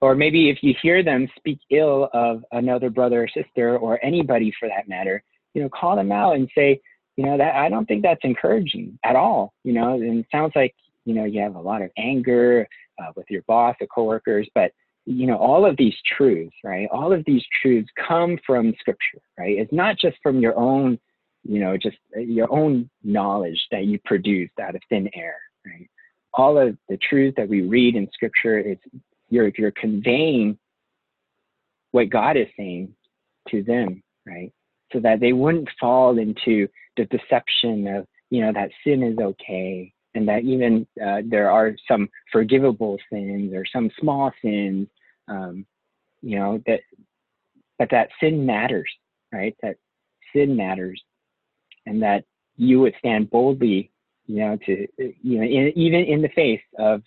[0.02, 4.54] or maybe if you hear them speak ill of another brother or sister or anybody
[4.60, 5.24] for that matter,
[5.54, 6.80] you know, call them out and say,
[7.16, 9.54] you know, that I don't think that's encouraging at all.
[9.64, 10.74] You know, and it sounds like,
[11.06, 12.68] you know, you have a lot of anger
[13.02, 14.72] uh, with your boss or coworkers, but
[15.06, 16.88] you know, all of these truths, right?
[16.92, 19.58] All of these truths come from scripture, right?
[19.58, 21.00] It's not just from your own
[21.44, 25.90] you know, just uh, your own knowledge that you produced out of thin air, right?
[26.34, 28.84] All of the truth that we read in scripture, it's
[29.30, 30.58] you're you're conveying
[31.92, 32.94] what God is saying
[33.50, 34.52] to them, right?
[34.94, 36.68] So that they wouldn't fall into
[36.98, 41.76] the deception of, you know, that sin is okay and that even uh, there are
[41.88, 44.88] some forgivable sins or some small sins,
[45.28, 45.66] um,
[46.22, 46.82] you know, that,
[47.78, 48.90] but that sin matters,
[49.32, 49.56] right?
[49.62, 49.78] That
[50.34, 51.02] sin matters
[51.86, 52.26] and that
[52.58, 53.92] you would stand boldly,
[54.26, 57.02] you know, to, you know, in, even in the face of,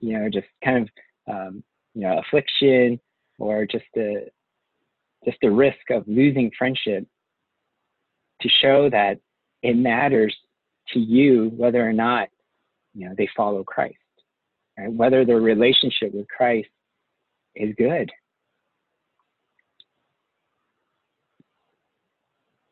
[0.00, 0.88] you know, just kind of,
[1.26, 1.62] um,
[1.94, 3.00] you know, affliction
[3.38, 4.26] or just the,
[5.24, 7.06] just the risk of losing friendship
[8.40, 9.18] to show that
[9.62, 10.34] it matters
[10.88, 12.28] to you whether or not,
[12.94, 13.96] you know, they follow Christ,
[14.78, 14.92] right?
[14.92, 16.68] Whether their relationship with Christ
[17.54, 18.10] is good.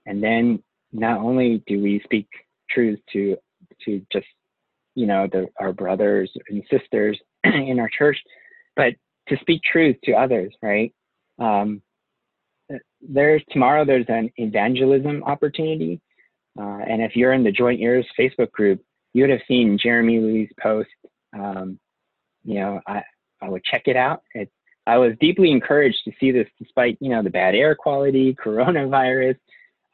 [0.06, 2.28] And then not only do we speak
[2.70, 3.36] truth to
[3.84, 4.26] to just
[4.94, 8.18] you know the, our brothers and sisters in our church,
[8.76, 8.94] but
[9.28, 10.92] to speak truth to others, right?
[11.38, 11.82] Um,
[13.00, 13.84] there's tomorrow.
[13.84, 16.00] There's an evangelism opportunity,
[16.58, 20.18] uh, and if you're in the Joint Ears Facebook group, you would have seen Jeremy
[20.20, 20.88] Lee's post.
[21.34, 21.78] Um,
[22.44, 23.02] you know, I
[23.40, 24.22] I would check it out.
[24.34, 24.50] It,
[24.86, 29.36] I was deeply encouraged to see this, despite you know the bad air quality, coronavirus.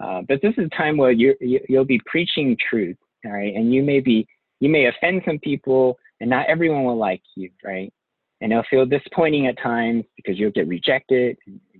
[0.00, 3.72] Uh, but this is a time where you you'll be preaching truth, all right, and
[3.72, 4.26] you may be
[4.60, 7.92] you may offend some people, and not everyone will like you, right?
[8.40, 11.36] And it'll feel disappointing at times because you'll get rejected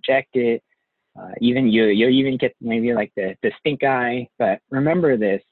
[0.09, 0.61] rejected.
[1.19, 4.29] Uh, even you, you'll even get maybe like the, the stink eye.
[4.39, 5.43] But remember this,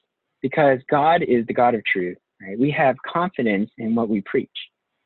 [0.41, 2.57] because God is the God of truth, right?
[2.57, 4.49] We have confidence in what we preach,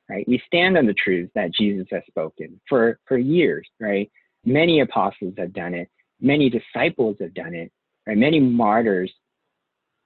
[0.10, 0.28] right?
[0.28, 4.12] We stand on the truths that Jesus has spoken for, for years, right?
[4.45, 5.89] Many apostles have done it.
[6.20, 7.72] Many disciples have done it,
[8.06, 8.18] right?
[8.18, 9.12] Many martyrs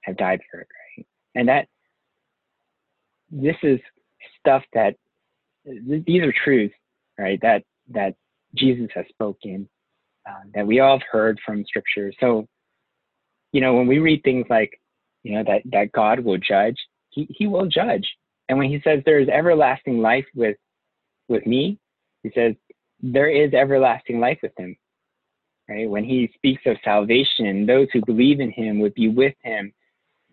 [0.02, 1.06] have died for it, right?
[1.34, 1.68] And that
[3.30, 3.78] this is
[4.40, 4.94] stuff that
[5.66, 6.74] these are truths,
[7.18, 7.40] right?
[7.42, 8.14] That that
[8.54, 9.68] Jesus has spoken,
[10.28, 12.12] uh, that we all have heard from Scripture.
[12.20, 12.46] So,
[13.52, 14.80] you know, when we read things like,
[15.22, 16.76] you know, that that God will judge,
[17.10, 18.06] He He will judge.
[18.48, 20.56] And when He says there is everlasting life with
[21.28, 21.78] with me,
[22.22, 22.54] He says
[23.00, 24.76] there is everlasting life with Him.
[25.68, 25.88] Right?
[25.88, 29.72] When He speaks of salvation, those who believe in Him would be with Him.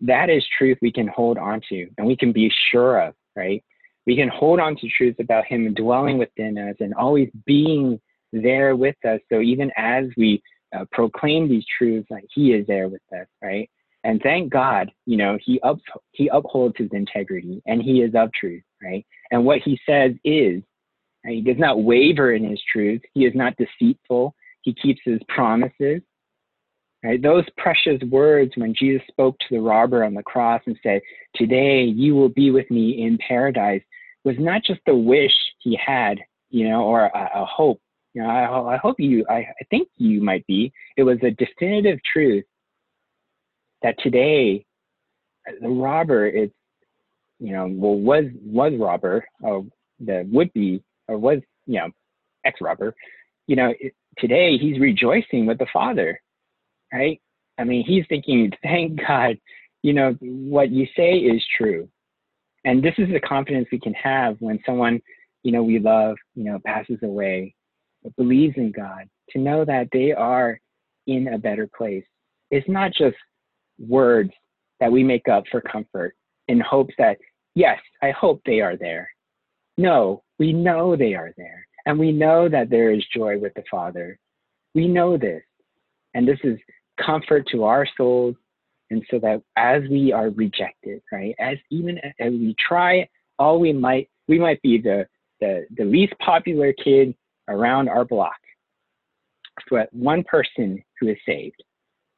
[0.00, 3.64] That is truth we can hold on to and we can be sure of, right?
[4.06, 8.00] We can hold on to truths about him dwelling within us and always being
[8.32, 9.20] there with us.
[9.32, 10.42] So even as we
[10.74, 13.70] uh, proclaim these truths, like he is there with us, right?
[14.02, 15.78] And thank God, you know, he up
[16.12, 19.04] he upholds his integrity and he is of truth, right?
[19.30, 20.62] And what he says is,
[21.24, 21.36] right?
[21.36, 23.00] he does not waver in his truth.
[23.14, 24.34] He is not deceitful.
[24.60, 26.02] He keeps his promises.
[27.02, 27.20] Right?
[27.20, 31.02] Those precious words when Jesus spoke to the robber on the cross and said,
[31.34, 33.82] Today you will be with me in paradise,
[34.24, 36.18] was not just a wish he had,
[36.50, 37.80] you know, or a, a hope.
[38.14, 40.72] You know, I, I hope you, I, I think you might be.
[40.96, 42.44] It was a definitive truth
[43.82, 44.64] that today
[45.60, 46.50] the robber is,
[47.40, 49.66] you know, well, was, was robber, or
[49.98, 51.90] the would be, or was, you know,
[52.44, 52.94] ex robber,
[53.48, 56.20] you know, it, today he's rejoicing with the Father
[56.94, 57.20] right?
[57.58, 59.38] I mean, he's thinking, thank God,
[59.82, 61.88] you know, what you say is true.
[62.64, 65.00] And this is the confidence we can have when someone,
[65.42, 67.54] you know, we love, you know, passes away,
[68.16, 70.60] believes in God, to know that they are
[71.06, 72.04] in a better place.
[72.50, 73.16] It's not just
[73.78, 74.30] words
[74.80, 76.14] that we make up for comfort
[76.48, 77.18] in hopes that,
[77.54, 79.08] yes, I hope they are there.
[79.76, 81.66] No, we know they are there.
[81.86, 84.18] And we know that there is joy with the Father.
[84.74, 85.42] We know this.
[86.14, 86.58] And this is
[87.04, 88.36] comfort to our souls.
[88.94, 93.08] And so that as we are rejected, right, as even as we try
[93.40, 95.08] all we might, we might be the,
[95.40, 97.12] the, the least popular kid
[97.48, 98.36] around our block.
[99.68, 101.60] But one person who is saved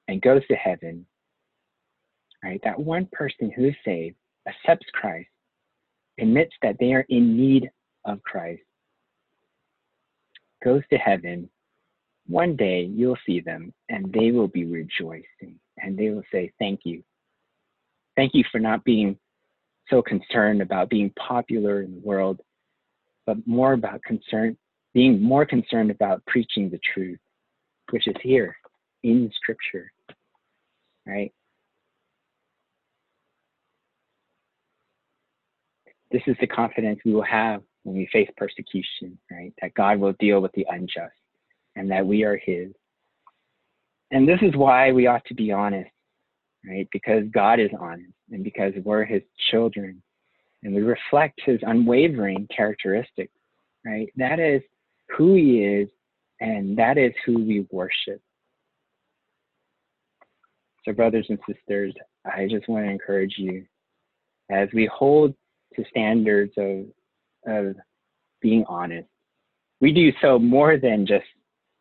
[0.07, 1.07] and goes to heaven,
[2.45, 4.17] right, that one person who is saved
[4.47, 5.31] accepts Christ,
[6.21, 7.71] admits that they are in need
[8.05, 8.61] of Christ,
[10.63, 11.49] goes to heaven,
[12.29, 16.81] one day you'll see them and they will be rejoicing and they will say, Thank
[16.85, 17.03] you.
[18.17, 19.19] Thank you for not being
[19.89, 22.41] so concerned about being popular in the world,
[23.27, 24.57] but more about concern,
[24.95, 27.21] being more concerned about preaching the truth,
[27.91, 28.57] which is here
[29.03, 29.93] in Scripture,
[31.07, 31.33] right?
[36.11, 39.53] This is the confidence we will have when we face persecution, right?
[39.61, 41.13] That God will deal with the unjust
[41.77, 42.73] and that we are His.
[44.11, 45.91] And this is why we ought to be honest,
[46.69, 46.89] right?
[46.93, 50.03] Because God is honest and because we're His children
[50.63, 53.33] and we reflect His unwavering characteristics,
[53.85, 54.09] right?
[54.17, 54.63] That is
[55.17, 55.89] who He is
[56.41, 58.21] and that is who we worship.
[60.85, 63.65] So, brothers and sisters, I just want to encourage you
[64.51, 65.35] as we hold
[65.75, 66.87] to standards of,
[67.47, 67.77] of
[68.41, 69.09] being honest.
[69.81, 71.25] We do so more than just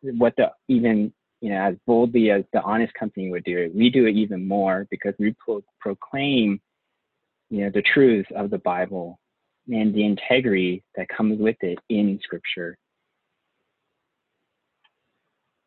[0.02, 3.90] what the even you know as boldly as the honest company would do it we
[3.90, 6.60] do it even more because we pro- proclaim
[7.50, 9.18] you know the truths of the bible
[9.68, 12.78] and the integrity that comes with it in scripture.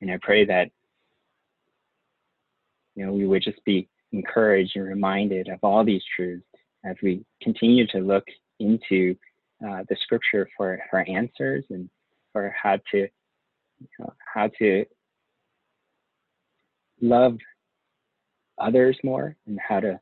[0.02, 0.70] And i pray that
[2.96, 6.46] you know we would just be encouraged and reminded of all these truths
[6.86, 8.24] as we continue to look
[8.60, 9.16] into
[9.66, 11.90] uh, the scripture for, for answers and
[12.32, 13.08] for how to
[13.80, 14.86] you know, how to
[17.02, 17.38] love
[18.58, 20.00] others more and how to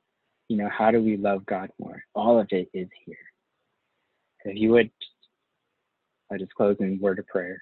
[0.47, 2.01] you know how do we love god more?
[2.15, 3.17] All of it is here.
[4.45, 4.89] If you would
[6.32, 7.61] i just close in word of prayer.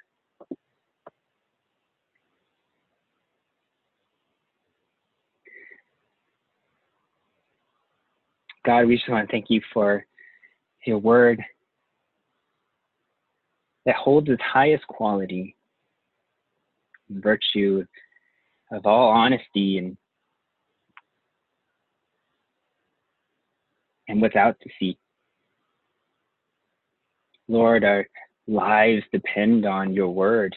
[8.66, 10.06] God we just want to thank you for
[10.86, 11.42] your word
[13.86, 15.56] that holds its highest quality
[17.10, 17.86] virtue
[18.72, 19.98] of all honesty and
[24.08, 24.98] and without deceit.
[27.48, 28.06] Lord, our
[28.48, 30.56] lives depend on your word.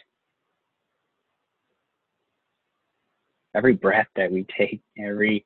[3.55, 5.45] Every breath that we take, every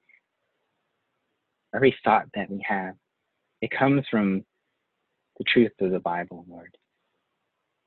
[1.73, 2.95] every thought that we have,
[3.61, 4.43] it comes from
[5.37, 6.75] the truth of the Bible, Lord.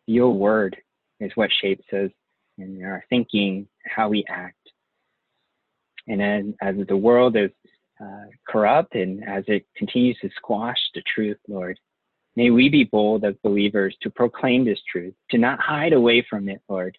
[0.06, 0.76] Your word
[1.20, 2.10] is what shapes us
[2.58, 4.56] in our thinking, how we act.
[6.08, 7.50] And as, as the world is
[8.00, 11.78] uh, corrupt and as it continues to squash the truth, Lord,
[12.36, 16.48] may we be bold as believers to proclaim this truth, to not hide away from
[16.48, 16.96] it, Lord,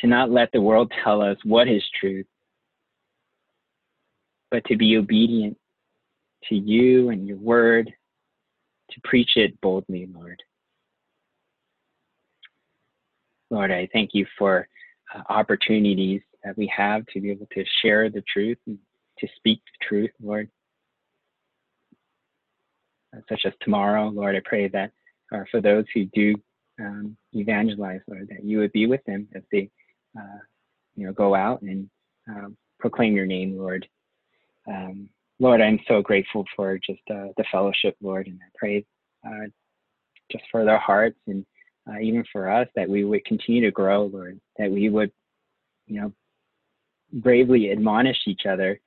[0.00, 2.26] to not let the world tell us what is truth,
[4.50, 5.56] but to be obedient
[6.48, 7.92] to you and your word,
[8.90, 10.42] to preach it boldly, Lord.
[13.50, 14.68] Lord, I thank you for
[15.28, 18.78] opportunities that we have to be able to share the truth and
[19.18, 20.48] to speak the truth, Lord.
[23.14, 24.90] Uh, such as tomorrow, Lord, I pray that
[25.32, 26.34] uh, for those who do
[26.80, 29.70] um, evangelize, Lord, that you would be with them as they,
[30.18, 30.38] uh,
[30.96, 31.88] you know, go out and
[32.28, 33.86] um, proclaim your name, Lord.
[34.66, 35.08] Um,
[35.38, 38.84] Lord, I'm so grateful for just uh, the fellowship, Lord, and I pray
[39.26, 39.46] uh,
[40.30, 41.44] just for their hearts and
[41.88, 45.10] uh, even for us that we would continue to grow, Lord, that we would,
[45.86, 46.12] you know,
[47.12, 48.80] bravely admonish each other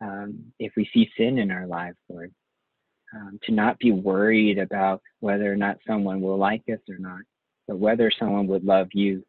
[0.00, 2.32] um, if we see sin in our lives, Lord,
[3.14, 7.20] um, to not be worried about whether or not someone will like us or not,
[7.66, 9.24] but whether someone would love you.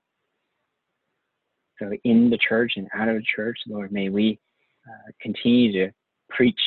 [1.80, 4.40] So in the church and out of the church, Lord, may we
[4.88, 5.92] uh, continue to
[6.30, 6.60] preach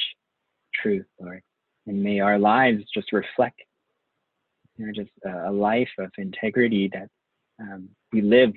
[0.74, 1.42] truth, Lord,
[1.86, 3.60] and may our lives just reflect
[4.80, 7.08] you know, just a, life of integrity that
[7.60, 8.52] um, we live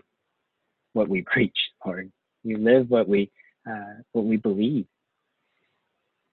[0.93, 2.11] what we preach, Lord.
[2.43, 3.29] We live what we
[3.69, 4.85] uh, what we believe.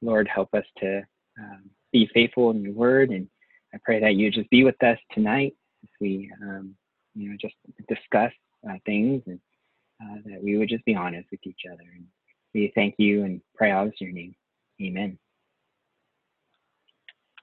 [0.02, 1.02] Lord, help us to
[1.38, 3.28] um, be faithful in your word, and
[3.74, 6.74] I pray that you just be with us tonight as we, um,
[7.14, 7.54] you know, just
[7.88, 8.32] discuss
[8.68, 9.40] uh, things, and
[10.02, 11.84] uh, that we would just be honest with each other.
[11.94, 12.04] And
[12.54, 14.34] we thank you and pray all this in your name.
[14.82, 15.18] Amen.